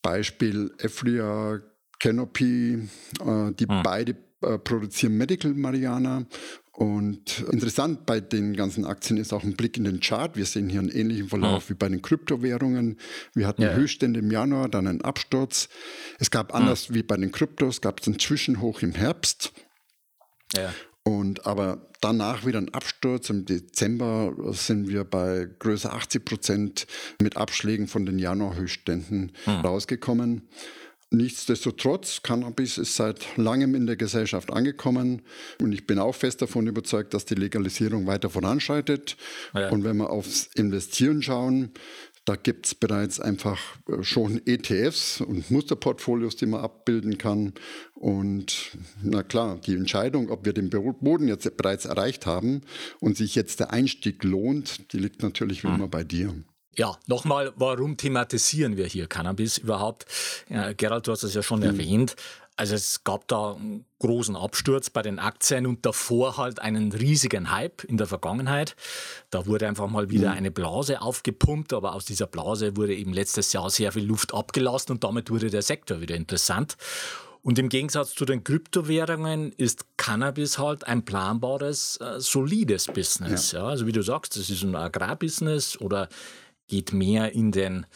Beispiel 0.02 0.72
Eflia, 0.78 1.61
Canopy, 2.00 2.88
äh, 3.20 3.52
die 3.52 3.68
ah. 3.68 3.83
beide 3.83 4.16
äh, 4.42 4.59
produzieren 4.59 5.16
Medical 5.16 5.55
Mariana 5.55 6.26
und 6.72 7.40
interessant 7.52 8.07
bei 8.07 8.20
den 8.20 8.57
ganzen 8.57 8.87
Aktien 8.87 9.18
ist 9.18 9.35
auch 9.35 9.44
ein 9.44 9.55
Blick 9.55 9.76
in 9.76 9.85
den 9.85 10.00
Chart. 10.00 10.37
Wir 10.37 10.46
sehen 10.46 10.70
hier 10.70 10.81
einen 10.81 10.88
ähnlichen 10.88 11.28
Verlauf 11.28 11.68
mhm. 11.68 11.74
wie 11.74 11.76
bei 11.76 11.88
den 11.88 12.00
Kryptowährungen. 12.00 12.98
Wir 13.35 13.46
hatten 13.46 13.62
ja. 13.62 13.74
Höchststände 13.74 14.20
im 14.20 14.31
Januar, 14.31 14.70
dann 14.70 14.87
einen 14.87 15.02
Absturz. 15.02 15.68
Es 16.18 16.31
gab 16.31 16.55
anders 16.55 16.88
mhm. 16.88 16.94
wie 16.94 17.02
bei 17.02 17.16
den 17.16 17.31
Kryptos, 17.31 17.83
gab 17.83 18.00
es 18.00 18.07
einen 18.07 18.18
Zwischenhoch 18.18 18.81
im 18.83 18.92
Herbst. 18.92 19.52
Ja. 20.57 20.72
Und 21.04 21.46
aber 21.46 21.88
danach 22.00 22.46
wieder 22.46 22.58
ein 22.58 22.72
Absturz. 22.72 23.28
Im 23.30 23.44
Dezember 23.44 24.34
sind 24.52 24.88
wir 24.88 25.04
bei 25.04 25.48
größer 25.58 25.92
80 25.92 26.24
Prozent 26.24 26.86
mit 27.20 27.36
Abschlägen 27.36 27.88
von 27.88 28.06
den 28.06 28.18
Januar-Höchstständen 28.18 29.32
mhm. 29.46 29.52
rausgekommen. 29.52 30.48
Nichtsdestotrotz, 31.12 32.22
Cannabis 32.22 32.78
ist 32.78 32.96
seit 32.96 33.36
langem 33.36 33.74
in 33.74 33.86
der 33.86 33.96
Gesellschaft 33.96 34.50
angekommen 34.50 35.20
und 35.60 35.72
ich 35.72 35.86
bin 35.86 35.98
auch 35.98 36.14
fest 36.14 36.40
davon 36.40 36.66
überzeugt, 36.66 37.12
dass 37.12 37.26
die 37.26 37.34
Legalisierung 37.34 38.06
weiter 38.06 38.30
voranschreitet. 38.30 39.18
Ja. 39.54 39.68
Und 39.68 39.84
wenn 39.84 39.98
wir 39.98 40.08
aufs 40.08 40.48
Investieren 40.54 41.20
schauen, 41.20 41.72
da 42.24 42.37
gibt 42.37 42.66
es 42.66 42.74
bereits 42.74 43.18
einfach 43.20 43.58
äh, 43.88 44.02
schon 44.02 44.40
ETFs 44.46 45.20
und 45.20 45.50
Musterportfolios, 45.50 46.37
die 46.37 46.46
man 46.46 46.61
abbilden 46.61 47.18
kann. 47.18 47.54
Und 47.94 48.76
na 49.02 49.22
klar, 49.22 49.58
die 49.58 49.74
Entscheidung, 49.74 50.30
ob 50.30 50.44
wir 50.44 50.52
den 50.52 50.70
Boden 50.70 51.28
jetzt 51.28 51.56
bereits 51.56 51.85
erreicht 51.85 52.26
haben 52.26 52.62
und 53.00 53.16
sich 53.16 53.35
jetzt 53.35 53.61
der 53.61 53.72
Einstieg 53.72 54.22
lohnt, 54.24 54.92
die 54.92 54.98
liegt 54.98 55.22
natürlich 55.22 55.64
wie 55.64 55.68
hm. 55.68 55.74
immer 55.76 55.88
bei 55.88 56.04
dir. 56.04 56.35
Ja, 56.74 56.96
nochmal, 57.06 57.52
warum 57.56 57.98
thematisieren 57.98 58.78
wir 58.78 58.87
hier 58.87 59.06
Cannabis 59.06 59.58
überhaupt? 59.58 60.06
Ja, 60.48 60.72
Gerald, 60.72 61.06
du 61.06 61.12
hast 61.12 61.22
es 61.22 61.35
ja 61.35 61.42
schon 61.42 61.61
mhm. 61.61 61.66
erwähnt. 61.66 62.16
Also 62.56 62.74
es 62.74 63.02
gab 63.02 63.28
da 63.28 63.54
einen 63.54 63.86
großen 63.98 64.36
Absturz 64.36 64.90
bei 64.90 65.02
den 65.02 65.18
Aktien 65.18 65.66
und 65.66 65.86
davor 65.86 66.36
halt 66.36 66.60
einen 66.60 66.92
riesigen 66.92 67.50
Hype 67.50 67.84
in 67.84 67.96
der 67.96 68.06
Vergangenheit. 68.06 68.76
Da 69.30 69.46
wurde 69.46 69.66
einfach 69.66 69.88
mal 69.88 70.10
wieder 70.10 70.30
mhm. 70.30 70.36
eine 70.36 70.50
Blase 70.50 71.00
aufgepumpt, 71.00 71.72
aber 71.72 71.94
aus 71.94 72.04
dieser 72.04 72.26
Blase 72.26 72.76
wurde 72.76 72.94
eben 72.94 73.12
letztes 73.12 73.52
Jahr 73.52 73.70
sehr 73.70 73.92
viel 73.92 74.04
Luft 74.04 74.34
abgelassen 74.34 74.92
und 74.92 75.04
damit 75.04 75.30
wurde 75.30 75.50
der 75.50 75.62
Sektor 75.62 76.00
wieder 76.00 76.14
interessant. 76.14 76.76
Und 77.42 77.58
im 77.58 77.68
Gegensatz 77.68 78.14
zu 78.14 78.24
den 78.24 78.44
Kryptowährungen 78.44 79.52
ist 79.52 79.84
Cannabis 79.96 80.58
halt 80.58 80.86
ein 80.86 81.04
planbares, 81.04 81.96
äh, 81.96 82.20
solides 82.20 82.86
Business. 82.86 83.52
Ja. 83.52 83.60
ja. 83.60 83.68
also 83.68 83.86
wie 83.86 83.92
du 83.92 84.02
sagst, 84.02 84.36
das 84.36 84.48
ist 84.48 84.62
ein 84.62 84.76
Agrarbusiness 84.76 85.80
oder 85.80 86.08
geht 86.68 86.92
mehr 86.92 87.32
in 87.32 87.50
den 87.50 87.86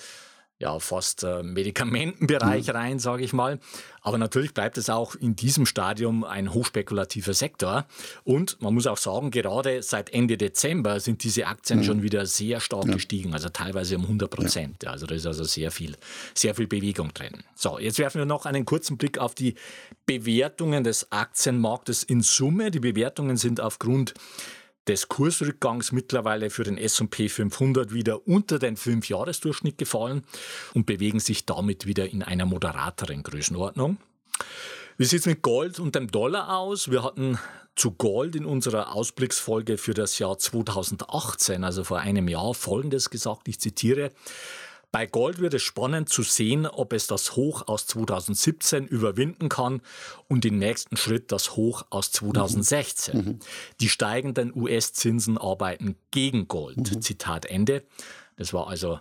ja, 0.59 0.79
fast 0.79 1.23
äh, 1.23 1.43
Medikamentenbereich 1.43 2.69
mhm. 2.69 2.73
rein, 2.73 2.99
sage 2.99 3.25
ich 3.25 3.33
mal. 3.33 3.59
Aber 4.01 4.17
natürlich 4.17 4.55
bleibt 4.55 4.79
es 4.79 4.89
auch 4.89 5.15
in 5.15 5.37
diesem 5.37 5.67
Stadium 5.67 6.25
ein 6.25 6.55
hochspekulativer 6.55 7.35
Sektor. 7.35 7.87
Und 8.25 8.63
man 8.63 8.73
muss 8.73 8.87
auch 8.87 8.97
sagen, 8.97 9.31
gerade 9.31 9.83
seit 9.83 10.11
Ende 10.11 10.39
Dezember 10.39 11.01
sind 11.01 11.25
diese 11.25 11.47
Aktien 11.47 11.81
mhm. 11.81 11.85
schon 11.85 12.03
wieder 12.03 12.25
sehr 12.25 12.61
stark 12.61 12.87
ja. 12.87 12.95
gestiegen, 12.95 13.35
also 13.35 13.49
teilweise 13.51 13.97
um 13.97 14.03
100 14.03 14.31
Prozent. 14.31 14.83
Ja. 14.85 14.93
Also 14.93 15.07
da 15.07 15.15
ist 15.15 15.27
also 15.27 15.45
sehr 15.45 15.71
viel, 15.71 15.97
sehr 16.35 16.55
viel 16.55 16.67
Bewegung 16.67 17.13
drin. 17.13 17.43
So, 17.55 17.79
jetzt 17.79 17.99
werfen 17.99 18.19
wir 18.19 18.27
noch 18.27 18.47
einen 18.47 18.65
kurzen 18.65 18.97
Blick 18.97 19.19
auf 19.19 19.35
die 19.35 19.57
Bewertungen 20.07 20.85
des 20.85 21.13
Aktienmarktes 21.13 22.03
in 22.03 22.23
Summe. 22.23 22.71
Die 22.71 22.81
Bewertungen 22.81 23.37
sind 23.37 23.61
aufgrund 23.61 24.15
des 24.89 25.09
Kursrückgangs 25.09 25.93
mittlerweile 25.93 26.51
für 26.51 26.65
den 26.65 26.79
S&P 26.79 27.29
500 27.29 27.93
wieder 27.93 28.27
unter 28.27 28.59
den 28.59 28.77
5-Jahres-Durchschnitt 28.77 29.79
gefallen 29.79 30.25
und 30.75 30.87
bewegen 30.87 31.21
sich 31.21 31.47
damit 31.47 31.87
wieder 31.87 32.09
in 32.09 32.23
einer 32.23 32.47
moderateren 32.47 33.23
Größenordnung. 33.23 33.99
Wie 34.97 35.05
sieht 35.05 35.21
es 35.21 35.27
mit 35.27 35.43
Gold 35.43 35.79
und 35.79 35.95
dem 35.95 36.11
Dollar 36.11 36.57
aus? 36.57 36.91
Wir 36.91 37.03
hatten 37.03 37.39
zu 37.75 37.91
Gold 37.91 38.35
in 38.35 38.47
unserer 38.47 38.95
Ausblicksfolge 38.95 39.77
für 39.77 39.93
das 39.93 40.19
Jahr 40.19 40.39
2018, 40.39 41.63
also 41.63 41.85
vor 41.85 41.99
einem 41.99 42.29
Jahr, 42.29 42.55
Folgendes 42.55 43.11
gesagt, 43.11 43.49
ich 43.49 43.61
zitiere, 43.61 44.13
bei 44.93 45.07
Gold 45.07 45.41
wird 45.41 45.55
es 45.55 45.63
spannend 45.63 46.09
zu 46.09 46.23
sehen, 46.23 46.67
ob 46.67 46.93
es 46.93 47.07
das 47.07 47.37
Hoch 47.37 47.69
aus 47.69 47.87
2017 47.87 48.87
überwinden 48.87 49.49
kann 49.49 49.83
und 50.29 50.45
den 50.45 50.59
nächsten 50.59 50.97
Schritt 50.97 51.33
das 51.33 51.57
Hoch 51.57 51.85
aus 51.91 52.13
2016. 52.13 53.17
Mhm. 53.17 53.39
Die 53.81 53.89
steigenden 53.89 54.55
US-Zinsen 54.55 55.39
arbeiten 55.39 55.97
gegen 56.11 56.49
Gold. 56.49 56.79
Mhm. 56.79 57.03
Zitat 57.03 57.47
Ende. 57.47 57.85
Das 58.37 58.53
war 58.53 58.69
also 58.69 59.01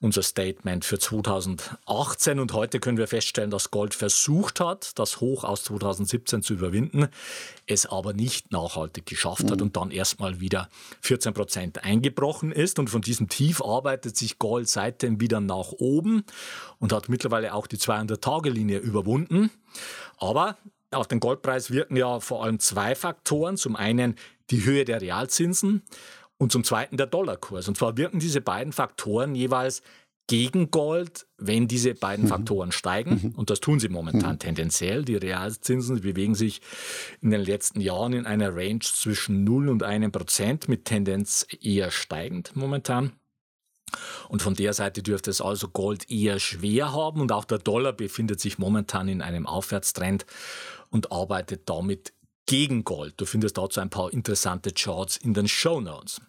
unser 0.00 0.22
Statement 0.22 0.84
für 0.84 0.98
2018 0.98 2.38
und 2.38 2.52
heute 2.52 2.78
können 2.78 2.98
wir 2.98 3.08
feststellen, 3.08 3.50
dass 3.50 3.70
Gold 3.70 3.94
versucht 3.94 4.60
hat, 4.60 4.98
das 4.98 5.20
Hoch 5.20 5.44
aus 5.44 5.64
2017 5.64 6.42
zu 6.42 6.52
überwinden, 6.52 7.08
es 7.66 7.86
aber 7.86 8.12
nicht 8.12 8.52
nachhaltig 8.52 9.06
geschafft 9.06 9.44
mhm. 9.44 9.50
hat 9.50 9.62
und 9.62 9.76
dann 9.76 9.90
erstmal 9.90 10.40
wieder 10.40 10.68
14 11.00 11.32
Prozent 11.32 11.84
eingebrochen 11.84 12.52
ist 12.52 12.78
und 12.78 12.90
von 12.90 13.00
diesem 13.00 13.28
Tief 13.28 13.62
arbeitet 13.62 14.16
sich 14.16 14.38
Gold 14.38 14.68
seitdem 14.68 15.20
wieder 15.20 15.40
nach 15.40 15.72
oben 15.72 16.24
und 16.78 16.92
hat 16.92 17.08
mittlerweile 17.08 17.54
auch 17.54 17.66
die 17.66 17.78
200-Tage-Linie 17.78 18.78
überwunden. 18.78 19.50
Aber 20.18 20.58
auf 20.90 21.08
den 21.08 21.20
Goldpreis 21.20 21.70
wirken 21.70 21.96
ja 21.96 22.20
vor 22.20 22.44
allem 22.44 22.58
zwei 22.58 22.94
Faktoren. 22.94 23.56
Zum 23.56 23.74
einen 23.74 24.16
die 24.50 24.64
Höhe 24.64 24.84
der 24.84 25.00
Realzinsen 25.00 25.82
und 26.38 26.52
zum 26.52 26.64
Zweiten 26.64 26.96
der 26.96 27.06
Dollarkurs. 27.06 27.68
Und 27.68 27.76
zwar 27.76 27.96
wirken 27.96 28.18
diese 28.18 28.40
beiden 28.40 28.72
Faktoren 28.72 29.34
jeweils 29.34 29.82
gegen 30.28 30.70
Gold, 30.70 31.26
wenn 31.38 31.68
diese 31.68 31.94
beiden 31.94 32.24
mhm. 32.24 32.28
Faktoren 32.28 32.72
steigen. 32.72 33.20
Mhm. 33.22 33.30
Und 33.36 33.50
das 33.50 33.60
tun 33.60 33.78
sie 33.78 33.88
momentan 33.88 34.34
mhm. 34.34 34.38
tendenziell. 34.40 35.04
Die 35.04 35.16
Realzinsen 35.16 36.00
bewegen 36.00 36.34
sich 36.34 36.60
in 37.20 37.30
den 37.30 37.42
letzten 37.42 37.80
Jahren 37.80 38.12
in 38.12 38.26
einer 38.26 38.54
Range 38.54 38.80
zwischen 38.80 39.44
0 39.44 39.68
und 39.68 39.82
1 39.82 40.10
Prozent 40.10 40.68
mit 40.68 40.84
Tendenz 40.84 41.46
eher 41.60 41.90
steigend 41.90 42.56
momentan. 42.56 43.12
Und 44.28 44.42
von 44.42 44.54
der 44.54 44.72
Seite 44.72 45.02
dürfte 45.02 45.30
es 45.30 45.40
also 45.40 45.68
Gold 45.68 46.10
eher 46.10 46.40
schwer 46.40 46.92
haben 46.92 47.20
und 47.20 47.30
auch 47.30 47.44
der 47.44 47.58
Dollar 47.58 47.92
befindet 47.92 48.40
sich 48.40 48.58
momentan 48.58 49.08
in 49.08 49.22
einem 49.22 49.46
Aufwärtstrend 49.46 50.26
und 50.90 51.12
arbeitet 51.12 51.68
damit 51.68 52.12
gegen 52.46 52.84
Gold. 52.84 53.14
Du 53.20 53.26
findest 53.26 53.58
dazu 53.58 53.80
ein 53.80 53.90
paar 53.90 54.12
interessante 54.12 54.72
Charts 54.72 55.16
in 55.16 55.34
den 55.34 55.48
Show 55.48 55.80
Notes. 55.80 56.20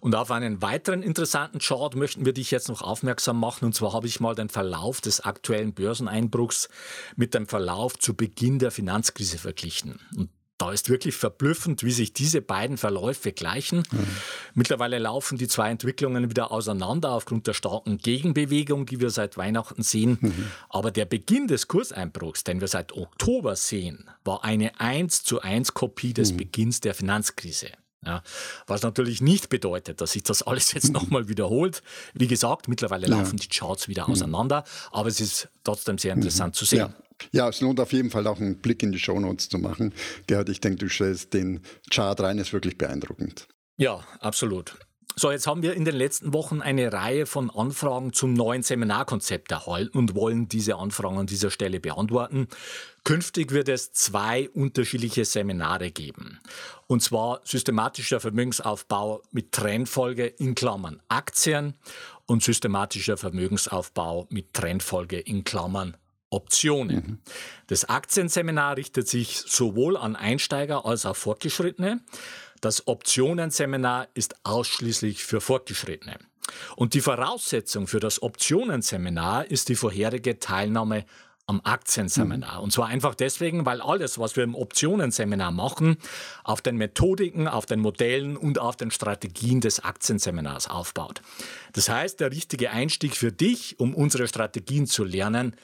Und 0.00 0.14
auf 0.14 0.30
einen 0.30 0.62
weiteren 0.62 1.02
interessanten 1.02 1.58
Chart 1.58 1.96
möchten 1.96 2.26
wir 2.26 2.32
dich 2.32 2.50
jetzt 2.50 2.68
noch 2.68 2.82
aufmerksam 2.82 3.40
machen. 3.40 3.64
Und 3.64 3.74
zwar 3.74 3.92
habe 3.92 4.06
ich 4.06 4.20
mal 4.20 4.34
den 4.34 4.48
Verlauf 4.48 5.00
des 5.00 5.20
aktuellen 5.20 5.72
Börseneinbruchs 5.72 6.68
mit 7.16 7.34
dem 7.34 7.46
Verlauf 7.46 7.98
zu 7.98 8.14
Beginn 8.14 8.58
der 8.58 8.70
Finanzkrise 8.70 9.38
verglichen. 9.38 9.98
Und 10.16 10.30
da 10.58 10.72
ist 10.72 10.88
wirklich 10.88 11.14
verblüffend, 11.14 11.82
wie 11.82 11.90
sich 11.90 12.14
diese 12.14 12.40
beiden 12.40 12.78
Verläufe 12.78 13.32
gleichen. 13.32 13.82
Mhm. 13.90 14.06
Mittlerweile 14.54 14.98
laufen 14.98 15.36
die 15.36 15.48
zwei 15.48 15.70
Entwicklungen 15.70 16.30
wieder 16.30 16.50
auseinander 16.50 17.12
aufgrund 17.12 17.46
der 17.46 17.52
starken 17.52 17.98
Gegenbewegung, 17.98 18.86
die 18.86 19.00
wir 19.00 19.10
seit 19.10 19.36
Weihnachten 19.36 19.82
sehen. 19.82 20.18
Mhm. 20.20 20.46
Aber 20.70 20.90
der 20.90 21.04
Beginn 21.04 21.46
des 21.46 21.68
Kurseinbruchs, 21.68 22.44
den 22.44 22.60
wir 22.60 22.68
seit 22.68 22.92
Oktober 22.92 23.54
sehen, 23.54 24.08
war 24.24 24.44
eine 24.44 24.80
1 24.80 25.24
zu 25.24 25.42
1 25.42 25.74
Kopie 25.74 26.14
des 26.14 26.32
mhm. 26.32 26.38
Beginns 26.38 26.80
der 26.80 26.94
Finanzkrise. 26.94 27.68
Ja, 28.04 28.22
was 28.68 28.82
natürlich 28.82 29.20
nicht 29.20 29.48
bedeutet, 29.48 30.00
dass 30.00 30.12
sich 30.12 30.22
das 30.22 30.42
alles 30.42 30.72
jetzt 30.72 30.92
nochmal 30.92 31.28
wiederholt. 31.28 31.82
Wie 32.14 32.28
gesagt, 32.28 32.68
mittlerweile 32.68 33.08
ja. 33.08 33.18
laufen 33.18 33.36
die 33.36 33.48
Charts 33.48 33.88
wieder 33.88 34.06
mhm. 34.06 34.12
auseinander, 34.12 34.64
aber 34.92 35.08
es 35.08 35.20
ist 35.20 35.48
trotzdem 35.64 35.98
sehr 35.98 36.14
interessant 36.14 36.54
mhm. 36.54 36.58
zu 36.58 36.64
sehen. 36.64 36.78
Ja. 36.78 37.05
Ja, 37.32 37.48
es 37.48 37.60
lohnt 37.60 37.80
auf 37.80 37.92
jeden 37.92 38.10
Fall 38.10 38.26
auch 38.26 38.40
einen 38.40 38.58
Blick 38.58 38.82
in 38.82 38.92
die 38.92 38.98
Shownotes 38.98 39.48
zu 39.48 39.58
machen. 39.58 39.92
Gerhard, 40.26 40.48
ich 40.48 40.60
denke, 40.60 40.78
du 40.78 40.88
stellst 40.88 41.34
den 41.34 41.60
Chart 41.90 42.18
rein, 42.20 42.38
ist 42.38 42.52
wirklich 42.52 42.78
beeindruckend. 42.78 43.48
Ja, 43.78 44.04
absolut. 44.20 44.76
So, 45.18 45.30
jetzt 45.30 45.46
haben 45.46 45.62
wir 45.62 45.72
in 45.72 45.86
den 45.86 45.96
letzten 45.96 46.34
Wochen 46.34 46.60
eine 46.60 46.92
Reihe 46.92 47.24
von 47.24 47.48
Anfragen 47.48 48.12
zum 48.12 48.34
neuen 48.34 48.62
Seminarkonzept 48.62 49.50
erhalten 49.50 49.96
und 49.96 50.14
wollen 50.14 50.46
diese 50.46 50.76
Anfragen 50.76 51.16
an 51.16 51.26
dieser 51.26 51.50
Stelle 51.50 51.80
beantworten. 51.80 52.48
Künftig 53.02 53.50
wird 53.50 53.70
es 53.70 53.92
zwei 53.92 54.50
unterschiedliche 54.50 55.24
Seminare 55.24 55.90
geben. 55.90 56.38
Und 56.86 57.02
zwar 57.02 57.40
systematischer 57.44 58.20
Vermögensaufbau 58.20 59.22
mit 59.30 59.52
Trendfolge 59.52 60.26
in 60.26 60.54
Klammern 60.54 61.00
Aktien 61.08 61.78
und 62.26 62.42
systematischer 62.42 63.16
Vermögensaufbau 63.16 64.26
mit 64.28 64.52
Trendfolge 64.52 65.18
in 65.18 65.44
Klammern 65.44 65.96
Optionen. 66.30 66.96
Mhm. 66.96 67.18
Das 67.68 67.84
Aktienseminar 67.84 68.76
richtet 68.76 69.08
sich 69.08 69.38
sowohl 69.38 69.96
an 69.96 70.16
Einsteiger 70.16 70.84
als 70.84 71.06
auch 71.06 71.16
Fortgeschrittene. 71.16 72.00
Das 72.60 72.86
Optionenseminar 72.88 74.08
ist 74.14 74.36
ausschließlich 74.44 75.24
für 75.24 75.40
Fortgeschrittene. 75.40 76.18
Und 76.76 76.94
die 76.94 77.00
Voraussetzung 77.00 77.86
für 77.86 78.00
das 78.00 78.22
Optionenseminar 78.22 79.50
ist 79.50 79.68
die 79.68 79.74
vorherige 79.74 80.38
Teilnahme 80.38 81.04
am 81.46 81.60
Aktienseminar. 81.62 82.58
Mhm. 82.58 82.64
Und 82.64 82.72
zwar 82.72 82.88
einfach 82.88 83.14
deswegen, 83.14 83.64
weil 83.64 83.80
alles, 83.80 84.18
was 84.18 84.36
wir 84.36 84.42
im 84.42 84.54
Optionenseminar 84.54 85.52
machen, 85.52 85.96
auf 86.42 86.60
den 86.60 86.76
Methodiken, 86.76 87.46
auf 87.46 87.66
den 87.66 87.80
Modellen 87.80 88.36
und 88.36 88.58
auf 88.58 88.76
den 88.76 88.90
Strategien 88.90 89.60
des 89.60 89.84
Aktienseminars 89.84 90.68
aufbaut. 90.68 91.22
Das 91.72 91.88
heißt, 91.88 92.18
der 92.18 92.32
richtige 92.32 92.70
Einstieg 92.70 93.16
für 93.16 93.30
dich, 93.30 93.78
um 93.78 93.94
unsere 93.94 94.26
Strategien 94.26 94.86
zu 94.86 95.04
lernen, 95.04 95.54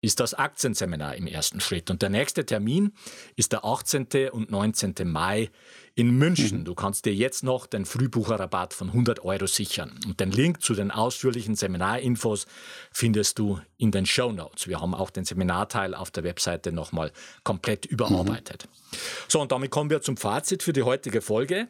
ist 0.00 0.20
das 0.20 0.34
Aktienseminar 0.34 1.14
im 1.16 1.26
ersten 1.26 1.60
Schritt. 1.60 1.90
Und 1.90 2.02
der 2.02 2.08
nächste 2.08 2.46
Termin 2.46 2.92
ist 3.36 3.52
der 3.52 3.64
18. 3.64 4.30
und 4.32 4.50
19. 4.50 4.94
Mai 5.04 5.50
in 5.94 6.16
München. 6.16 6.60
Mhm. 6.60 6.64
Du 6.64 6.74
kannst 6.74 7.04
dir 7.04 7.14
jetzt 7.14 7.44
noch 7.44 7.66
den 7.66 7.84
Frühbucherrabatt 7.84 8.72
von 8.72 8.88
100 8.88 9.24
Euro 9.24 9.46
sichern. 9.46 10.00
Und 10.06 10.20
den 10.20 10.30
Link 10.30 10.62
zu 10.62 10.74
den 10.74 10.90
ausführlichen 10.90 11.54
Seminarinfos 11.54 12.46
findest 12.92 13.38
du 13.38 13.60
in 13.76 13.90
den 13.90 14.06
Show 14.06 14.32
Notes. 14.32 14.68
Wir 14.68 14.80
haben 14.80 14.94
auch 14.94 15.10
den 15.10 15.24
Seminarteil 15.24 15.94
auf 15.94 16.10
der 16.10 16.24
Webseite 16.24 16.72
nochmal 16.72 17.12
komplett 17.44 17.84
überarbeitet. 17.84 18.66
Mhm. 18.66 18.96
So, 19.28 19.40
und 19.40 19.52
damit 19.52 19.70
kommen 19.70 19.90
wir 19.90 20.00
zum 20.00 20.16
Fazit 20.16 20.62
für 20.62 20.72
die 20.72 20.82
heutige 20.82 21.20
Folge. 21.20 21.68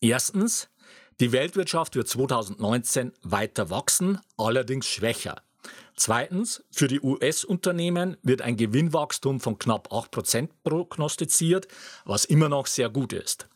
Erstens, 0.00 0.68
die 1.20 1.32
Weltwirtschaft 1.32 1.96
wird 1.96 2.08
2019 2.08 3.12
weiter 3.22 3.70
wachsen, 3.70 4.20
allerdings 4.36 4.86
schwächer. 4.86 5.42
Zweitens, 5.98 6.62
für 6.70 6.86
die 6.86 7.00
US-Unternehmen 7.00 8.16
wird 8.22 8.40
ein 8.40 8.56
Gewinnwachstum 8.56 9.40
von 9.40 9.58
knapp 9.58 9.92
8% 9.92 10.48
prognostiziert, 10.62 11.66
was 12.04 12.24
immer 12.24 12.48
noch 12.48 12.68
sehr 12.68 12.88
gut 12.88 13.12
ist. 13.12 13.48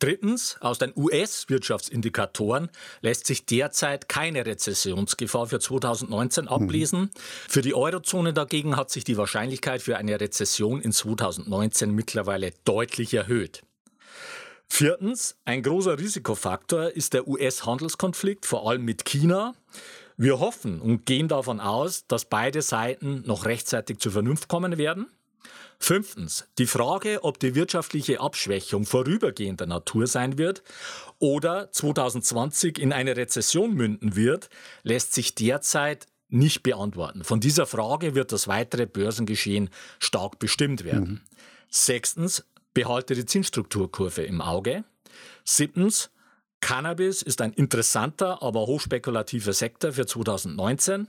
Drittens, 0.00 0.56
aus 0.60 0.78
den 0.78 0.92
US-Wirtschaftsindikatoren 0.96 2.68
lässt 3.00 3.28
sich 3.28 3.46
derzeit 3.46 4.08
keine 4.08 4.44
Rezessionsgefahr 4.44 5.46
für 5.46 5.60
2019 5.60 6.48
ablesen. 6.48 7.00
Mhm. 7.00 7.10
Für 7.48 7.62
die 7.62 7.74
Eurozone 7.74 8.32
dagegen 8.32 8.76
hat 8.76 8.90
sich 8.90 9.04
die 9.04 9.16
Wahrscheinlichkeit 9.16 9.80
für 9.80 9.96
eine 9.96 10.20
Rezession 10.20 10.80
in 10.80 10.90
2019 10.90 11.92
mittlerweile 11.92 12.50
deutlich 12.64 13.14
erhöht. 13.14 13.62
Viertens, 14.66 15.36
ein 15.44 15.62
großer 15.62 15.96
Risikofaktor 15.96 16.90
ist 16.90 17.14
der 17.14 17.28
US-Handelskonflikt, 17.28 18.46
vor 18.46 18.68
allem 18.68 18.84
mit 18.84 19.04
China. 19.04 19.54
Wir 20.16 20.38
hoffen 20.38 20.80
und 20.80 21.06
gehen 21.06 21.28
davon 21.28 21.60
aus, 21.60 22.06
dass 22.06 22.24
beide 22.24 22.62
Seiten 22.62 23.22
noch 23.26 23.44
rechtzeitig 23.44 23.98
zur 23.98 24.12
Vernunft 24.12 24.48
kommen 24.48 24.78
werden. 24.78 25.06
Fünftens, 25.78 26.46
die 26.58 26.66
Frage, 26.66 27.24
ob 27.24 27.38
die 27.38 27.54
wirtschaftliche 27.54 28.20
Abschwächung 28.20 28.86
vorübergehender 28.86 29.66
Natur 29.66 30.06
sein 30.06 30.38
wird 30.38 30.62
oder 31.18 31.70
2020 31.72 32.78
in 32.78 32.92
eine 32.92 33.16
Rezession 33.16 33.74
münden 33.74 34.16
wird, 34.16 34.48
lässt 34.82 35.12
sich 35.14 35.34
derzeit 35.34 36.06
nicht 36.28 36.62
beantworten. 36.62 37.22
Von 37.22 37.40
dieser 37.40 37.66
Frage 37.66 38.14
wird 38.14 38.32
das 38.32 38.48
weitere 38.48 38.86
Börsengeschehen 38.86 39.68
stark 39.98 40.38
bestimmt 40.38 40.84
werden. 40.84 41.08
Mhm. 41.08 41.20
Sechstens, 41.68 42.44
behalte 42.72 43.14
die 43.14 43.26
Zinsstrukturkurve 43.26 44.22
im 44.22 44.40
Auge. 44.40 44.84
Siebtens, 45.44 46.10
Cannabis 46.64 47.20
ist 47.20 47.42
ein 47.42 47.52
interessanter, 47.52 48.42
aber 48.42 48.60
hochspekulativer 48.60 49.52
Sektor 49.52 49.92
für 49.92 50.06
2019. 50.06 51.08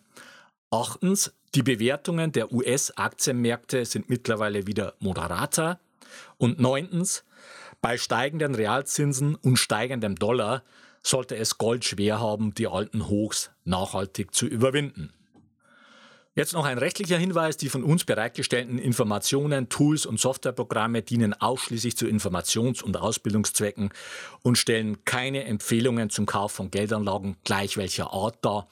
Achtens, 0.70 1.34
die 1.56 1.64
Bewertungen 1.64 2.34
der 2.34 2.52
US-Aktienmärkte 2.52 3.86
sind 3.86 4.10
mittlerweile 4.10 4.68
wieder 4.68 4.96
moderater. 5.00 5.80
Und 6.38 6.60
neuntens, 6.60 7.24
bei 7.80 7.98
steigenden 7.98 8.54
Realzinsen 8.54 9.36
und 9.36 9.56
steigendem 9.56 10.16
Dollar 10.16 10.62
sollte 11.02 11.38
es 11.38 11.58
Gold 11.58 11.86
schwer 11.86 12.20
haben, 12.20 12.54
die 12.54 12.68
alten 12.68 13.08
Hochs 13.08 13.50
nachhaltig 13.64 14.36
zu 14.36 14.48
überwinden. 14.48 15.14
Jetzt 16.38 16.52
noch 16.52 16.66
ein 16.66 16.78
rechtlicher 16.78 17.18
Hinweis. 17.18 17.56
Die 17.56 17.70
von 17.70 17.86
uns 17.86 18.04
bereitgestellten 18.04 18.78
Informationen, 18.78 19.70
Tools 19.70 20.06
und 20.06 20.20
Softwareprogramme 20.20 21.02
dienen 21.02 21.34
ausschließlich 21.34 21.96
zu 21.96 22.08
Informations- 22.08 22.84
und 22.84 22.98
Ausbildungszwecken 22.98 23.92
und 24.44 24.58
stellen 24.58 25.06
keine 25.06 25.46
Empfehlungen 25.46 26.10
zum 26.10 26.26
Kauf 26.26 26.52
von 26.52 26.72
Geldanlagen 26.72 27.38
gleich 27.46 27.78
welcher 27.78 28.12
Art 28.12 28.44
dar. 28.44 28.68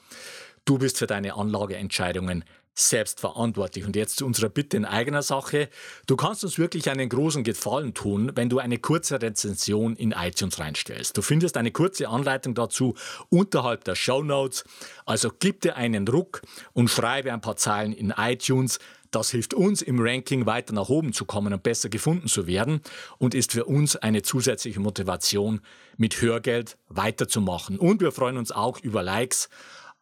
Du 0.66 0.76
bist 0.76 0.98
für 0.98 1.06
deine 1.06 1.36
Anlageentscheidungen 1.36 2.44
selbstverantwortlich. 2.74 3.84
Und 3.84 3.96
jetzt 3.96 4.16
zu 4.16 4.26
unserer 4.26 4.48
Bitte 4.48 4.76
in 4.76 4.84
eigener 4.84 5.22
Sache. 5.22 5.68
Du 6.06 6.16
kannst 6.16 6.44
uns 6.44 6.58
wirklich 6.58 6.90
einen 6.90 7.08
großen 7.08 7.44
Gefallen 7.44 7.94
tun, 7.94 8.32
wenn 8.34 8.48
du 8.48 8.58
eine 8.58 8.78
kurze 8.78 9.22
Rezension 9.22 9.96
in 9.96 10.12
iTunes 10.12 10.58
reinstellst. 10.58 11.16
Du 11.16 11.22
findest 11.22 11.56
eine 11.56 11.70
kurze 11.70 12.08
Anleitung 12.08 12.54
dazu 12.54 12.94
unterhalb 13.30 13.84
der 13.84 13.94
Show 13.94 14.22
Notes. 14.22 14.64
Also 15.06 15.30
gib 15.38 15.60
dir 15.60 15.76
einen 15.76 16.06
Ruck 16.08 16.42
und 16.72 16.90
schreibe 16.90 17.32
ein 17.32 17.40
paar 17.40 17.56
Zeilen 17.56 17.92
in 17.92 18.12
iTunes. 18.16 18.80
Das 19.12 19.30
hilft 19.30 19.54
uns 19.54 19.80
im 19.80 20.00
Ranking 20.00 20.44
weiter 20.44 20.74
nach 20.74 20.88
oben 20.88 21.12
zu 21.12 21.24
kommen 21.24 21.52
und 21.52 21.62
besser 21.62 21.88
gefunden 21.88 22.26
zu 22.26 22.48
werden 22.48 22.80
und 23.18 23.32
ist 23.32 23.52
für 23.52 23.64
uns 23.64 23.94
eine 23.94 24.22
zusätzliche 24.22 24.80
Motivation, 24.80 25.60
mit 25.96 26.20
Hörgeld 26.20 26.76
weiterzumachen. 26.88 27.78
Und 27.78 28.00
wir 28.00 28.10
freuen 28.10 28.36
uns 28.36 28.50
auch 28.50 28.80
über 28.80 29.04
Likes 29.04 29.48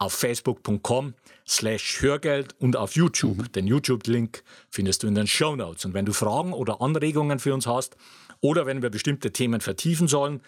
auf 0.03 0.15
facebook.com 0.15 1.15
slash 1.47 2.03
Hörgeld 2.03 2.57
und 2.59 2.77
auf 2.77 2.97
YouTube. 2.97 3.39
Mhm. 3.39 3.53
Den 3.53 3.67
YouTube-Link 3.69 4.43
findest 4.69 5.03
du 5.03 5.07
in 5.07 5.15
den 5.15 5.29
Show 5.29 5.55
Notes. 5.55 5.85
Und 5.85 5.95
wenn 5.95 6.05
du 6.05 6.13
Fragen 6.13 6.53
oder 6.53 6.81
Anregungen 6.81 7.39
für 7.39 7.55
uns 7.55 7.67
hast 7.67 7.97
oder 8.41 8.67
wenn 8.67 8.83
wir 8.83 8.91
bestimmte 8.91 9.33
Themen 9.33 9.61
vertiefen 9.61 10.09
sollen, 10.09 10.41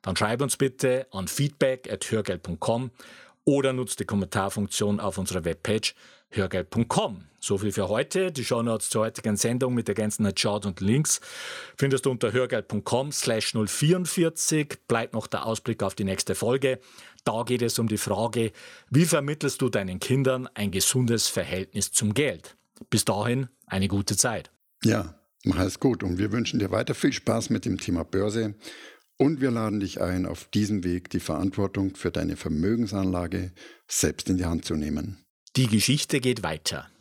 dann 0.00 0.16
schreib 0.16 0.40
uns 0.40 0.56
bitte 0.56 1.06
an 1.12 1.28
feedback.hörgeld.com 1.28 2.90
oder 3.44 3.72
nutzt 3.72 4.00
die 4.00 4.04
Kommentarfunktion 4.04 4.98
auf 4.98 5.18
unserer 5.18 5.44
Webpage 5.44 5.94
hörgeld.com. 6.30 7.24
So 7.44 7.58
viel 7.58 7.72
für 7.72 7.88
heute. 7.88 8.30
Die 8.30 8.44
Shownotes 8.44 8.88
zur 8.88 9.02
heutigen 9.02 9.36
Sendung 9.36 9.74
mit 9.74 9.88
ergänzenden 9.88 10.32
Chart 10.32 10.64
und 10.64 10.80
Links 10.80 11.20
findest 11.76 12.06
du 12.06 12.12
unter 12.12 12.32
hörgeld.com 12.32 13.10
slash 13.10 13.54
044. 13.66 14.78
Bleibt 14.86 15.12
noch 15.12 15.26
der 15.26 15.44
Ausblick 15.44 15.82
auf 15.82 15.96
die 15.96 16.04
nächste 16.04 16.36
Folge. 16.36 16.78
Da 17.24 17.42
geht 17.42 17.62
es 17.62 17.80
um 17.80 17.88
die 17.88 17.98
Frage, 17.98 18.52
wie 18.90 19.06
vermittelst 19.06 19.60
du 19.60 19.68
deinen 19.70 19.98
Kindern 19.98 20.48
ein 20.54 20.70
gesundes 20.70 21.26
Verhältnis 21.26 21.90
zum 21.90 22.14
Geld? 22.14 22.56
Bis 22.90 23.04
dahin 23.04 23.48
eine 23.66 23.88
gute 23.88 24.16
Zeit. 24.16 24.52
Ja, 24.84 25.16
mach 25.42 25.58
es 25.58 25.80
gut 25.80 26.04
und 26.04 26.18
wir 26.18 26.30
wünschen 26.30 26.60
dir 26.60 26.70
weiter 26.70 26.94
viel 26.94 27.12
Spaß 27.12 27.50
mit 27.50 27.64
dem 27.64 27.78
Thema 27.78 28.04
Börse 28.04 28.54
und 29.16 29.40
wir 29.40 29.50
laden 29.50 29.80
dich 29.80 30.00
ein, 30.00 30.26
auf 30.26 30.44
diesem 30.44 30.84
Weg 30.84 31.10
die 31.10 31.18
Verantwortung 31.18 31.96
für 31.96 32.12
deine 32.12 32.36
Vermögensanlage 32.36 33.50
selbst 33.88 34.30
in 34.30 34.36
die 34.36 34.44
Hand 34.44 34.64
zu 34.64 34.76
nehmen. 34.76 35.24
Die 35.56 35.66
Geschichte 35.66 36.20
geht 36.20 36.44
weiter. 36.44 36.91